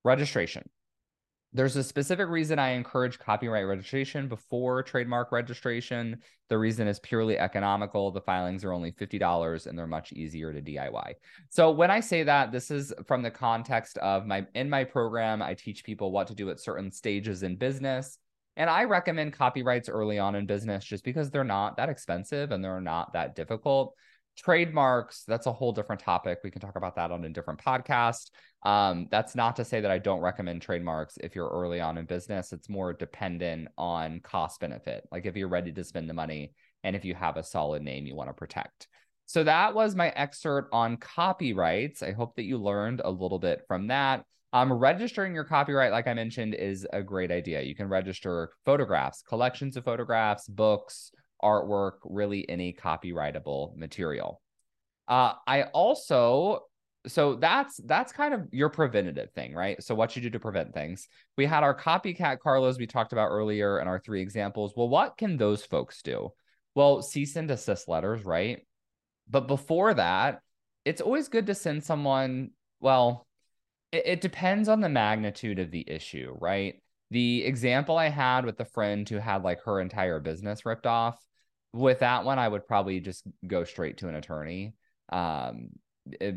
Registration. 0.03 0.69
There's 1.55 1.77
a 1.77 1.83
specific 1.83 2.27
reason 2.27 2.59
I 2.59 2.71
encourage 2.71 3.17
copyright 3.17 3.65
registration 3.65 4.27
before 4.27 4.83
trademark 4.83 5.31
registration. 5.31 6.17
The 6.49 6.57
reason 6.57 6.85
is 6.85 6.99
purely 6.99 7.39
economical. 7.39 8.11
The 8.11 8.19
filings 8.19 8.65
are 8.65 8.73
only 8.73 8.91
$50 8.91 9.65
and 9.65 9.79
they're 9.79 9.87
much 9.87 10.11
easier 10.11 10.51
to 10.51 10.61
DIY. 10.61 11.13
So 11.49 11.71
when 11.71 11.89
I 11.89 12.01
say 12.01 12.23
that, 12.23 12.51
this 12.51 12.71
is 12.71 12.93
from 13.07 13.21
the 13.21 13.31
context 13.31 13.97
of 13.99 14.25
my 14.25 14.45
in 14.53 14.69
my 14.69 14.83
program, 14.83 15.41
I 15.41 15.53
teach 15.53 15.85
people 15.85 16.11
what 16.11 16.27
to 16.27 16.35
do 16.35 16.49
at 16.49 16.59
certain 16.59 16.91
stages 16.91 17.41
in 17.41 17.55
business. 17.55 18.17
And 18.57 18.69
I 18.69 18.83
recommend 18.83 19.31
copyrights 19.31 19.87
early 19.87 20.19
on 20.19 20.35
in 20.35 20.45
business 20.45 20.83
just 20.83 21.05
because 21.05 21.29
they're 21.29 21.45
not 21.45 21.77
that 21.77 21.87
expensive 21.87 22.51
and 22.51 22.61
they're 22.61 22.81
not 22.81 23.13
that 23.13 23.33
difficult 23.33 23.95
trademarks 24.35 25.23
that's 25.27 25.47
a 25.47 25.53
whole 25.53 25.71
different 25.71 26.01
topic. 26.01 26.39
We 26.43 26.51
can 26.51 26.61
talk 26.61 26.75
about 26.75 26.95
that 26.95 27.11
on 27.11 27.23
a 27.23 27.29
different 27.29 27.63
podcast. 27.63 28.31
Um, 28.63 29.07
that's 29.11 29.35
not 29.35 29.55
to 29.57 29.65
say 29.65 29.81
that 29.81 29.91
i 29.91 29.99
don't 29.99 30.21
recommend 30.21 30.61
trademarks 30.61 31.17
if 31.17 31.35
you're 31.35 31.49
early 31.49 31.79
on 31.79 31.97
in 31.97 32.05
business. 32.05 32.53
It's 32.53 32.69
more 32.69 32.93
dependent 32.93 33.67
on 33.77 34.19
cost 34.21 34.59
benefit 34.59 35.07
like 35.11 35.25
if 35.25 35.35
you're 35.35 35.47
ready 35.47 35.71
to 35.71 35.83
spend 35.83 36.09
the 36.09 36.13
money 36.13 36.53
and 36.83 36.95
if 36.95 37.05
you 37.05 37.15
have 37.15 37.37
a 37.37 37.43
solid 37.43 37.81
name 37.81 38.05
you 38.05 38.15
want 38.15 38.29
to 38.29 38.33
protect. 38.33 38.87
So 39.27 39.43
that 39.43 39.73
was 39.73 39.95
my 39.95 40.09
excerpt 40.09 40.69
on 40.71 40.97
copyrights. 40.97 42.03
I 42.03 42.11
hope 42.11 42.35
that 42.35 42.43
you 42.43 42.57
learned 42.57 43.01
a 43.03 43.09
little 43.09 43.39
bit 43.39 43.61
from 43.67 43.87
that. 43.87 44.23
Um, 44.53 44.71
registering 44.71 45.33
your 45.33 45.43
copyright, 45.43 45.91
like 45.91 46.07
I 46.07 46.13
mentioned, 46.13 46.53
is 46.53 46.87
a 46.93 47.03
great 47.03 47.31
idea. 47.31 47.61
You 47.61 47.75
can 47.75 47.89
register 47.89 48.51
photographs, 48.63 49.21
collections 49.21 49.75
of 49.75 49.83
photographs, 49.83 50.47
books, 50.47 51.11
artwork, 51.45 51.97
really 52.03 52.49
any 52.49 52.73
copyrightable 52.73 53.77
material. 53.77 54.41
Uh, 55.07 55.33
I 55.45 55.63
also 55.63 56.63
so 57.07 57.35
that's 57.35 57.77
that's 57.85 58.11
kind 58.11 58.33
of 58.33 58.47
your 58.51 58.69
preventative 58.69 59.31
thing, 59.33 59.53
right? 59.53 59.81
So 59.83 59.93
what 59.93 60.15
you 60.15 60.21
do 60.21 60.31
to 60.31 60.39
prevent 60.39 60.73
things. 60.73 61.07
We 61.37 61.45
had 61.45 61.63
our 61.63 61.77
copycat 61.77 62.39
Carlas 62.39 62.79
we 62.79 62.87
talked 62.87 63.13
about 63.13 63.29
earlier 63.29 63.79
in 63.79 63.87
our 63.87 63.99
three 63.99 64.21
examples. 64.21 64.73
Well, 64.75 64.89
what 64.89 65.17
can 65.17 65.37
those 65.37 65.63
folks 65.63 66.01
do? 66.01 66.33
Well, 66.73 67.01
cease 67.01 67.35
and 67.35 67.47
desist 67.47 67.87
letters, 67.87 68.25
right? 68.25 68.65
But 69.29 69.47
before 69.47 69.93
that, 69.93 70.41
it's 70.83 71.01
always 71.01 71.29
good 71.29 71.47
to 71.47 71.55
send 71.55 71.83
someone, 71.83 72.51
well, 72.79 73.27
it, 73.91 74.03
it 74.05 74.21
depends 74.21 74.67
on 74.69 74.81
the 74.81 74.89
magnitude 74.89 75.59
of 75.59 75.71
the 75.71 75.83
issue, 75.87 76.35
right? 76.39 76.81
The 77.11 77.45
example 77.45 77.97
I 77.97 78.09
had 78.09 78.45
with 78.45 78.57
the 78.57 78.65
friend 78.65 79.07
who 79.07 79.17
had 79.17 79.43
like 79.43 79.63
her 79.65 79.79
entire 79.79 80.19
business 80.19 80.65
ripped 80.65 80.87
off, 80.87 81.17
with 81.75 81.99
that 81.99 82.23
one, 82.23 82.39
I 82.39 82.47
would 82.47 82.67
probably 82.67 82.99
just 82.99 83.23
go 83.45 83.63
straight 83.63 83.97
to 83.97 84.07
an 84.07 84.15
attorney. 84.15 84.73
Um, 85.11 85.69
it, 86.05 86.35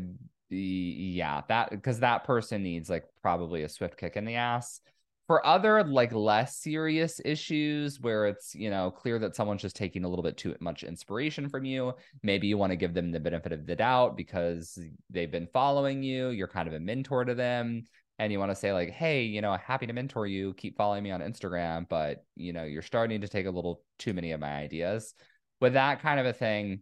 yeah, 0.49 1.41
that 1.47 1.69
because 1.69 1.99
that 1.99 2.23
person 2.23 2.63
needs 2.63 2.89
like 2.89 3.05
probably 3.21 3.63
a 3.63 3.69
swift 3.69 3.97
kick 3.97 4.17
in 4.17 4.25
the 4.25 4.35
ass. 4.35 4.81
For 5.27 5.45
other 5.45 5.83
like 5.83 6.11
less 6.11 6.57
serious 6.57 7.21
issues 7.23 7.99
where 7.99 8.25
it's 8.25 8.55
you 8.55 8.71
know 8.71 8.89
clear 8.89 9.19
that 9.19 9.35
someone's 9.35 9.61
just 9.61 9.75
taking 9.75 10.03
a 10.03 10.09
little 10.09 10.23
bit 10.23 10.37
too 10.37 10.55
much 10.59 10.83
inspiration 10.83 11.49
from 11.49 11.65
you, 11.65 11.93
maybe 12.23 12.47
you 12.47 12.57
want 12.57 12.71
to 12.71 12.75
give 12.75 12.95
them 12.95 13.11
the 13.11 13.19
benefit 13.19 13.51
of 13.51 13.67
the 13.67 13.75
doubt 13.75 14.17
because 14.17 14.79
they've 15.11 15.31
been 15.31 15.47
following 15.53 16.01
you. 16.01 16.29
You're 16.29 16.47
kind 16.47 16.67
of 16.67 16.73
a 16.73 16.79
mentor 16.79 17.25
to 17.25 17.35
them 17.35 17.83
and 18.19 18.33
you 18.33 18.37
want 18.37 18.51
to 18.51 18.55
say 18.55 18.71
like 18.71 18.91
hey 18.91 19.23
you 19.23 19.41
know 19.41 19.57
happy 19.65 19.87
to 19.87 19.93
mentor 19.93 20.27
you 20.27 20.53
keep 20.53 20.77
following 20.77 21.01
me 21.01 21.09
on 21.09 21.21
instagram 21.21 21.87
but 21.89 22.25
you 22.35 22.53
know 22.53 22.63
you're 22.63 22.81
starting 22.81 23.21
to 23.21 23.27
take 23.27 23.47
a 23.47 23.51
little 23.51 23.81
too 23.97 24.13
many 24.13 24.31
of 24.31 24.39
my 24.39 24.51
ideas 24.57 25.15
with 25.59 25.73
that 25.73 26.01
kind 26.01 26.19
of 26.19 26.25
a 26.25 26.33
thing 26.33 26.81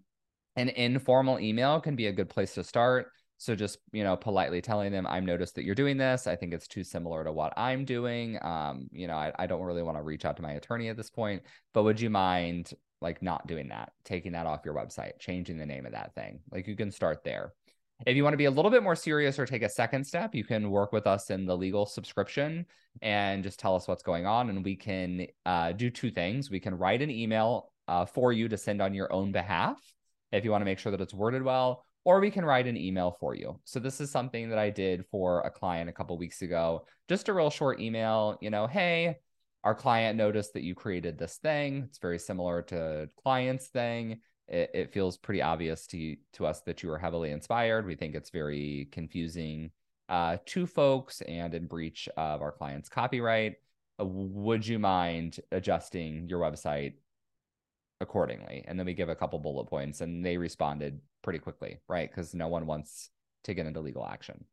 an 0.55 0.69
informal 0.69 1.39
email 1.39 1.79
can 1.79 1.95
be 1.95 2.07
a 2.07 2.11
good 2.11 2.29
place 2.29 2.53
to 2.53 2.63
start 2.63 3.07
so 3.37 3.55
just 3.55 3.77
you 3.91 4.03
know 4.03 4.15
politely 4.15 4.61
telling 4.61 4.91
them 4.91 5.05
i've 5.07 5.23
noticed 5.23 5.55
that 5.55 5.63
you're 5.63 5.75
doing 5.75 5.97
this 5.97 6.27
i 6.27 6.35
think 6.35 6.53
it's 6.53 6.67
too 6.67 6.83
similar 6.83 7.23
to 7.23 7.31
what 7.31 7.53
i'm 7.57 7.85
doing 7.85 8.37
um 8.41 8.87
you 8.91 9.07
know 9.07 9.15
i, 9.15 9.31
I 9.37 9.47
don't 9.47 9.61
really 9.61 9.83
want 9.83 9.97
to 9.97 10.03
reach 10.03 10.25
out 10.25 10.35
to 10.37 10.41
my 10.43 10.53
attorney 10.53 10.89
at 10.89 10.97
this 10.97 11.09
point 11.09 11.43
but 11.73 11.83
would 11.83 12.01
you 12.01 12.09
mind 12.09 12.73
like 13.01 13.21
not 13.21 13.45
doing 13.45 13.69
that 13.69 13.91
taking 14.03 14.31
that 14.31 14.47
off 14.47 14.65
your 14.65 14.73
website 14.73 15.19
changing 15.19 15.57
the 15.57 15.65
name 15.65 15.85
of 15.85 15.91
that 15.91 16.15
thing 16.15 16.39
like 16.51 16.67
you 16.67 16.75
can 16.75 16.91
start 16.91 17.23
there 17.23 17.53
if 18.05 18.15
you 18.15 18.23
want 18.23 18.33
to 18.33 18.37
be 18.37 18.45
a 18.45 18.51
little 18.51 18.69
bit 18.69 18.83
more 18.83 18.95
serious 18.95 19.39
or 19.39 19.45
take 19.45 19.63
a 19.63 19.69
second 19.69 20.05
step, 20.05 20.35
you 20.35 20.43
can 20.43 20.69
work 20.69 20.91
with 20.91 21.07
us 21.07 21.31
in 21.31 21.45
the 21.45 21.57
legal 21.57 21.85
subscription 21.85 22.65
and 23.01 23.43
just 23.43 23.59
tell 23.59 23.75
us 23.75 23.87
what's 23.87 24.03
going 24.03 24.25
on. 24.25 24.49
And 24.49 24.63
we 24.63 24.75
can 24.75 25.25
uh, 25.45 25.71
do 25.71 25.89
two 25.89 26.11
things. 26.11 26.51
We 26.51 26.59
can 26.59 26.77
write 26.77 27.01
an 27.01 27.09
email 27.09 27.71
uh, 27.87 28.05
for 28.05 28.33
you 28.33 28.47
to 28.49 28.57
send 28.57 28.81
on 28.81 28.93
your 28.93 29.11
own 29.11 29.31
behalf 29.31 29.79
if 30.31 30.43
you 30.43 30.51
want 30.51 30.61
to 30.61 30.65
make 30.65 30.79
sure 30.79 30.91
that 30.91 31.01
it's 31.01 31.13
worded 31.13 31.41
well, 31.41 31.85
or 32.03 32.19
we 32.19 32.29
can 32.31 32.43
write 32.43 32.67
an 32.67 32.77
email 32.77 33.15
for 33.19 33.33
you. 33.33 33.59
So 33.63 33.79
this 33.79 34.01
is 34.01 34.11
something 34.11 34.49
that 34.49 34.59
I 34.59 34.69
did 34.69 35.05
for 35.05 35.41
a 35.41 35.49
client 35.49 35.89
a 35.89 35.93
couple 35.93 36.17
weeks 36.17 36.41
ago. 36.41 36.85
Just 37.07 37.29
a 37.29 37.33
real 37.33 37.49
short 37.49 37.79
email, 37.79 38.37
you 38.41 38.49
know, 38.49 38.67
hey, 38.67 39.17
our 39.63 39.73
client 39.73 40.17
noticed 40.17 40.53
that 40.53 40.63
you 40.63 40.75
created 40.75 41.17
this 41.17 41.37
thing. 41.37 41.83
It's 41.87 41.99
very 41.99 42.19
similar 42.19 42.61
to 42.63 43.09
client's 43.23 43.67
thing 43.67 44.19
it, 44.47 44.71
it 44.73 44.93
feels 44.93 45.17
pretty 45.17 45.41
obvious 45.41 45.85
to 45.87 46.15
to 46.33 46.45
us 46.45 46.61
that 46.61 46.83
you 46.83 46.89
were 46.89 46.97
heavily 46.97 47.31
inspired. 47.31 47.85
We 47.85 47.95
think 47.95 48.15
it's 48.15 48.29
very 48.29 48.87
confusing 48.91 49.71
uh, 50.09 50.37
to 50.47 50.65
folks 50.65 51.21
and 51.21 51.53
in 51.53 51.67
breach 51.67 52.07
of 52.17 52.41
our 52.41 52.51
client's 52.51 52.89
copyright. 52.89 53.55
Uh, 53.99 54.05
would 54.05 54.65
you 54.65 54.79
mind 54.79 55.39
adjusting 55.51 56.29
your 56.29 56.39
website 56.39 56.93
accordingly? 58.01 58.63
And 58.67 58.77
then 58.77 58.85
we 58.85 58.93
give 58.93 59.09
a 59.09 59.15
couple 59.15 59.39
bullet 59.39 59.65
points, 59.65 60.01
and 60.01 60.25
they 60.25 60.37
responded 60.37 60.99
pretty 61.23 61.39
quickly, 61.39 61.79
right? 61.87 62.09
Because 62.09 62.33
no 62.33 62.47
one 62.47 62.65
wants 62.65 63.09
to 63.43 63.53
get 63.53 63.65
into 63.65 63.79
legal 63.79 64.05
action. 64.05 64.45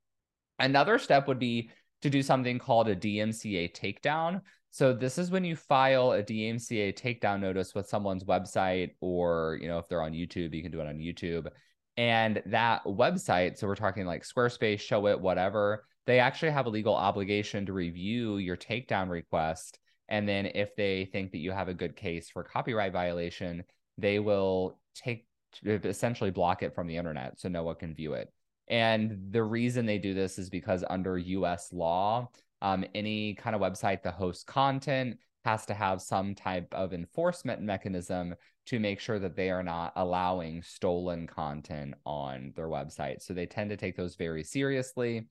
Another 0.58 0.98
step 0.98 1.28
would 1.28 1.38
be 1.38 1.70
to 2.02 2.10
do 2.10 2.22
something 2.22 2.58
called 2.58 2.88
a 2.88 2.96
DMCA 2.96 3.74
takedown. 3.74 4.42
So 4.70 4.92
this 4.92 5.18
is 5.18 5.30
when 5.30 5.44
you 5.44 5.56
file 5.56 6.12
a 6.12 6.22
DMCA 6.22 6.94
takedown 6.98 7.40
notice 7.40 7.74
with 7.74 7.88
someone's 7.88 8.24
website, 8.24 8.90
or 9.00 9.58
you 9.60 9.68
know, 9.68 9.78
if 9.78 9.88
they're 9.88 10.02
on 10.02 10.12
YouTube, 10.12 10.54
you 10.54 10.62
can 10.62 10.72
do 10.72 10.80
it 10.80 10.86
on 10.86 10.98
YouTube. 10.98 11.48
And 11.96 12.42
that 12.46 12.84
website, 12.84 13.56
so 13.56 13.66
we're 13.66 13.76
talking 13.76 14.04
like 14.04 14.24
Squarespace, 14.24 14.80
Showit, 14.80 15.20
whatever, 15.20 15.84
they 16.06 16.18
actually 16.18 16.50
have 16.50 16.66
a 16.66 16.70
legal 16.70 16.94
obligation 16.94 17.66
to 17.66 17.72
review 17.72 18.38
your 18.38 18.56
takedown 18.56 19.08
request. 19.08 19.78
And 20.08 20.28
then 20.28 20.46
if 20.54 20.76
they 20.76 21.06
think 21.06 21.32
that 21.32 21.38
you 21.38 21.52
have 21.52 21.68
a 21.68 21.74
good 21.74 21.96
case 21.96 22.28
for 22.30 22.42
copyright 22.42 22.92
violation, 22.92 23.64
they 23.98 24.18
will 24.18 24.78
take 24.94 25.26
essentially 25.64 26.30
block 26.30 26.62
it 26.62 26.74
from 26.74 26.86
the 26.86 26.96
internet 26.96 27.38
so 27.38 27.48
no 27.48 27.62
one 27.62 27.76
can 27.76 27.94
view 27.94 28.14
it. 28.14 28.32
And 28.68 29.18
the 29.30 29.42
reason 29.42 29.86
they 29.86 29.98
do 29.98 30.14
this 30.14 30.38
is 30.38 30.50
because 30.50 30.84
under 30.88 31.18
US 31.18 31.72
law, 31.72 32.28
um, 32.62 32.84
any 32.94 33.34
kind 33.34 33.54
of 33.54 33.62
website 33.62 34.02
that 34.02 34.14
hosts 34.14 34.44
content 34.44 35.18
has 35.44 35.66
to 35.66 35.74
have 35.74 36.00
some 36.00 36.34
type 36.34 36.72
of 36.72 36.94
enforcement 36.94 37.60
mechanism 37.60 38.34
to 38.66 38.80
make 38.80 38.98
sure 38.98 39.18
that 39.18 39.36
they 39.36 39.50
are 39.50 39.62
not 39.62 39.92
allowing 39.96 40.62
stolen 40.62 41.26
content 41.26 41.94
on 42.06 42.52
their 42.56 42.68
website. 42.68 43.20
So 43.20 43.34
they 43.34 43.44
tend 43.44 43.68
to 43.70 43.76
take 43.76 43.96
those 43.96 44.16
very 44.16 44.42
seriously. 44.42 45.26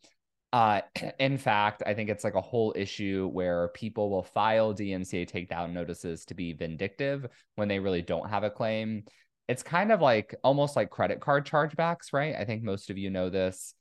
Uh, 0.54 0.82
in 1.20 1.38
fact, 1.38 1.84
I 1.86 1.94
think 1.94 2.10
it's 2.10 2.24
like 2.24 2.36
a 2.36 2.42
whole 2.42 2.74
issue 2.78 3.30
where 3.34 3.70
people 3.70 4.10
will 4.10 4.24
file 4.24 4.74
DMCA 4.74 5.30
takedown 5.30 5.74
notices 5.74 6.24
to 6.26 6.36
be 6.36 6.54
vindictive 6.54 7.28
when 7.56 7.68
they 7.68 7.80
really 7.80 8.04
don't 8.04 8.30
have 8.30 8.44
a 8.44 8.50
claim. 8.50 9.04
It's 9.50 9.64
kind 9.64 9.92
of 9.92 10.00
like 10.00 10.34
almost 10.44 10.78
like 10.78 10.90
credit 10.90 11.20
card 11.20 11.46
chargebacks, 11.46 12.14
right? 12.14 12.36
I 12.36 12.46
think 12.46 12.64
most 12.64 12.90
of 12.90 12.98
you 12.98 13.10
know 13.10 13.30
this. 13.30 13.74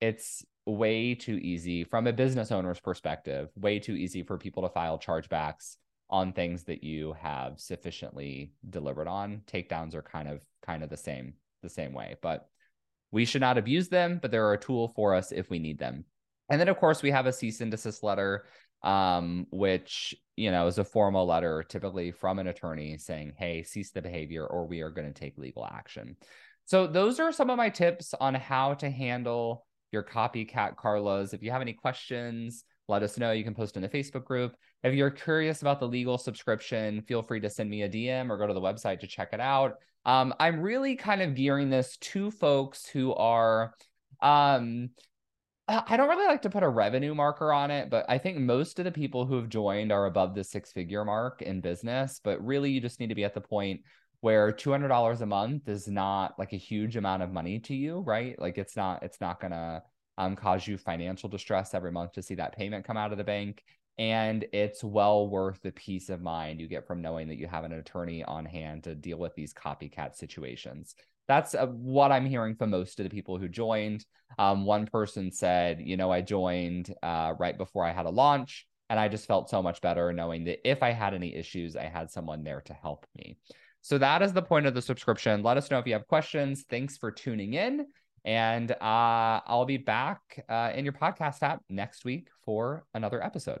It's 0.00 0.42
way 0.64 1.14
too 1.14 1.34
easy 1.34 1.84
from 1.84 2.06
a 2.06 2.12
business 2.12 2.52
owner's 2.52 2.80
perspective, 2.80 3.50
way 3.56 3.80
too 3.80 3.94
easy 3.94 4.22
for 4.22 4.38
people 4.38 4.62
to 4.62 4.70
file 4.70 4.98
chargebacks 4.98 5.76
on 6.08 6.32
things 6.32 6.64
that 6.64 6.82
you 6.82 7.14
have 7.20 7.60
sufficiently 7.60 8.52
delivered 8.68 9.08
on. 9.08 9.42
Takedowns 9.46 9.94
are 9.94 10.02
kind 10.02 10.28
of 10.28 10.40
kind 10.64 10.82
of 10.82 10.88
the 10.88 10.96
same 10.96 11.34
the 11.62 11.68
same 11.68 11.92
way, 11.92 12.16
but 12.22 12.48
we 13.10 13.24
should 13.24 13.40
not 13.40 13.58
abuse 13.58 13.88
them, 13.88 14.18
but 14.22 14.30
they're 14.30 14.52
a 14.52 14.58
tool 14.58 14.88
for 14.88 15.14
us 15.14 15.32
if 15.32 15.50
we 15.50 15.58
need 15.58 15.78
them. 15.78 16.04
And 16.50 16.60
then 16.60 16.68
of 16.68 16.78
course 16.78 17.02
we 17.02 17.10
have 17.10 17.26
a 17.26 17.32
cease 17.32 17.60
and 17.60 17.70
desist 17.70 18.02
letter 18.02 18.44
um, 18.82 19.46
which 19.50 20.14
you 20.36 20.50
know 20.50 20.66
is 20.66 20.78
a 20.78 20.84
formal 20.84 21.26
letter 21.26 21.62
typically 21.62 22.12
from 22.12 22.38
an 22.38 22.46
attorney 22.46 22.96
saying, 22.98 23.34
"Hey, 23.36 23.62
cease 23.62 23.90
the 23.90 24.02
behavior 24.02 24.46
or 24.46 24.66
we 24.66 24.80
are 24.80 24.90
going 24.90 25.12
to 25.12 25.18
take 25.18 25.36
legal 25.38 25.66
action." 25.66 26.16
So 26.64 26.86
those 26.86 27.20
are 27.20 27.32
some 27.32 27.50
of 27.50 27.56
my 27.56 27.68
tips 27.68 28.14
on 28.20 28.34
how 28.34 28.74
to 28.74 28.90
handle 28.90 29.66
your 29.92 30.02
copycat 30.02 30.76
Carlas. 30.76 31.34
If 31.34 31.42
you 31.42 31.50
have 31.50 31.62
any 31.62 31.72
questions, 31.72 32.64
let 32.88 33.02
us 33.02 33.18
know. 33.18 33.32
You 33.32 33.44
can 33.44 33.54
post 33.54 33.76
in 33.76 33.82
the 33.82 33.88
Facebook 33.88 34.24
group. 34.24 34.54
If 34.82 34.94
you're 34.94 35.10
curious 35.10 35.62
about 35.62 35.80
the 35.80 35.88
legal 35.88 36.16
subscription, 36.16 37.02
feel 37.02 37.22
free 37.22 37.40
to 37.40 37.50
send 37.50 37.68
me 37.68 37.82
a 37.82 37.88
DM 37.88 38.30
or 38.30 38.38
go 38.38 38.46
to 38.46 38.54
the 38.54 38.60
website 38.60 39.00
to 39.00 39.06
check 39.06 39.30
it 39.32 39.40
out. 39.40 39.74
Um, 40.06 40.32
I'm 40.40 40.60
really 40.60 40.96
kind 40.96 41.20
of 41.20 41.34
gearing 41.34 41.70
this 41.70 41.96
to 41.98 42.30
folks 42.30 42.86
who 42.86 43.12
are 43.14 43.74
um 44.22 44.90
I 45.70 45.96
don't 45.96 46.08
really 46.08 46.26
like 46.26 46.42
to 46.42 46.50
put 46.50 46.64
a 46.64 46.68
revenue 46.68 47.14
marker 47.14 47.52
on 47.52 47.70
it, 47.70 47.90
but 47.90 48.04
I 48.08 48.18
think 48.18 48.38
most 48.38 48.78
of 48.78 48.84
the 48.84 48.90
people 48.90 49.24
who 49.24 49.36
have 49.36 49.48
joined 49.48 49.92
are 49.92 50.06
above 50.06 50.34
the 50.34 50.42
six 50.42 50.72
figure 50.72 51.04
mark 51.04 51.42
in 51.42 51.60
business. 51.60 52.20
But 52.22 52.44
really, 52.44 52.70
you 52.70 52.80
just 52.80 52.98
need 52.98 53.10
to 53.10 53.14
be 53.14 53.24
at 53.24 53.34
the 53.34 53.40
point 53.40 53.82
where 54.20 54.52
$200 54.52 55.20
a 55.20 55.26
month 55.26 55.68
is 55.68 55.86
not 55.86 56.38
like 56.38 56.52
a 56.52 56.56
huge 56.56 56.96
amount 56.96 57.22
of 57.22 57.30
money 57.30 57.58
to 57.60 57.74
you, 57.74 58.00
right? 58.00 58.38
Like 58.38 58.58
it's 58.58 58.76
not, 58.76 59.02
it's 59.02 59.20
not 59.20 59.40
going 59.40 59.52
to 59.52 59.82
um, 60.18 60.34
cause 60.36 60.66
you 60.66 60.76
financial 60.76 61.28
distress 61.28 61.72
every 61.72 61.92
month 61.92 62.12
to 62.12 62.22
see 62.22 62.34
that 62.34 62.56
payment 62.56 62.84
come 62.84 62.96
out 62.96 63.12
of 63.12 63.18
the 63.18 63.24
bank. 63.24 63.62
And 63.96 64.46
it's 64.52 64.82
well 64.82 65.28
worth 65.28 65.60
the 65.62 65.72
peace 65.72 66.08
of 66.08 66.20
mind 66.20 66.60
you 66.60 66.68
get 66.68 66.86
from 66.86 67.02
knowing 67.02 67.28
that 67.28 67.38
you 67.38 67.46
have 67.46 67.64
an 67.64 67.72
attorney 67.72 68.24
on 68.24 68.44
hand 68.44 68.84
to 68.84 68.94
deal 68.94 69.18
with 69.18 69.34
these 69.34 69.54
copycat 69.54 70.16
situations. 70.16 70.94
That's 71.30 71.54
uh, 71.54 71.68
what 71.68 72.10
I'm 72.10 72.26
hearing 72.26 72.56
from 72.56 72.70
most 72.70 72.98
of 72.98 73.04
the 73.04 73.10
people 73.10 73.38
who 73.38 73.46
joined. 73.46 74.04
Um, 74.36 74.64
one 74.66 74.84
person 74.86 75.30
said, 75.30 75.80
you 75.80 75.96
know, 75.96 76.10
I 76.10 76.22
joined 76.22 76.92
uh, 77.04 77.34
right 77.38 77.56
before 77.56 77.84
I 77.84 77.92
had 77.92 78.06
a 78.06 78.10
launch, 78.10 78.66
and 78.88 78.98
I 78.98 79.06
just 79.06 79.28
felt 79.28 79.48
so 79.48 79.62
much 79.62 79.80
better 79.80 80.12
knowing 80.12 80.42
that 80.46 80.68
if 80.68 80.82
I 80.82 80.90
had 80.90 81.14
any 81.14 81.36
issues, 81.36 81.76
I 81.76 81.84
had 81.84 82.10
someone 82.10 82.42
there 82.42 82.62
to 82.62 82.74
help 82.74 83.06
me. 83.16 83.38
So 83.80 83.96
that 83.98 84.22
is 84.22 84.32
the 84.32 84.42
point 84.42 84.66
of 84.66 84.74
the 84.74 84.82
subscription. 84.82 85.44
Let 85.44 85.56
us 85.56 85.70
know 85.70 85.78
if 85.78 85.86
you 85.86 85.92
have 85.92 86.08
questions. 86.08 86.64
Thanks 86.68 86.98
for 86.98 87.12
tuning 87.12 87.54
in. 87.54 87.86
And 88.24 88.72
uh, 88.72 89.40
I'll 89.46 89.66
be 89.66 89.76
back 89.76 90.44
uh, 90.48 90.72
in 90.74 90.84
your 90.84 90.94
podcast 90.94 91.44
app 91.44 91.62
next 91.68 92.04
week 92.04 92.26
for 92.44 92.84
another 92.92 93.22
episode. 93.24 93.60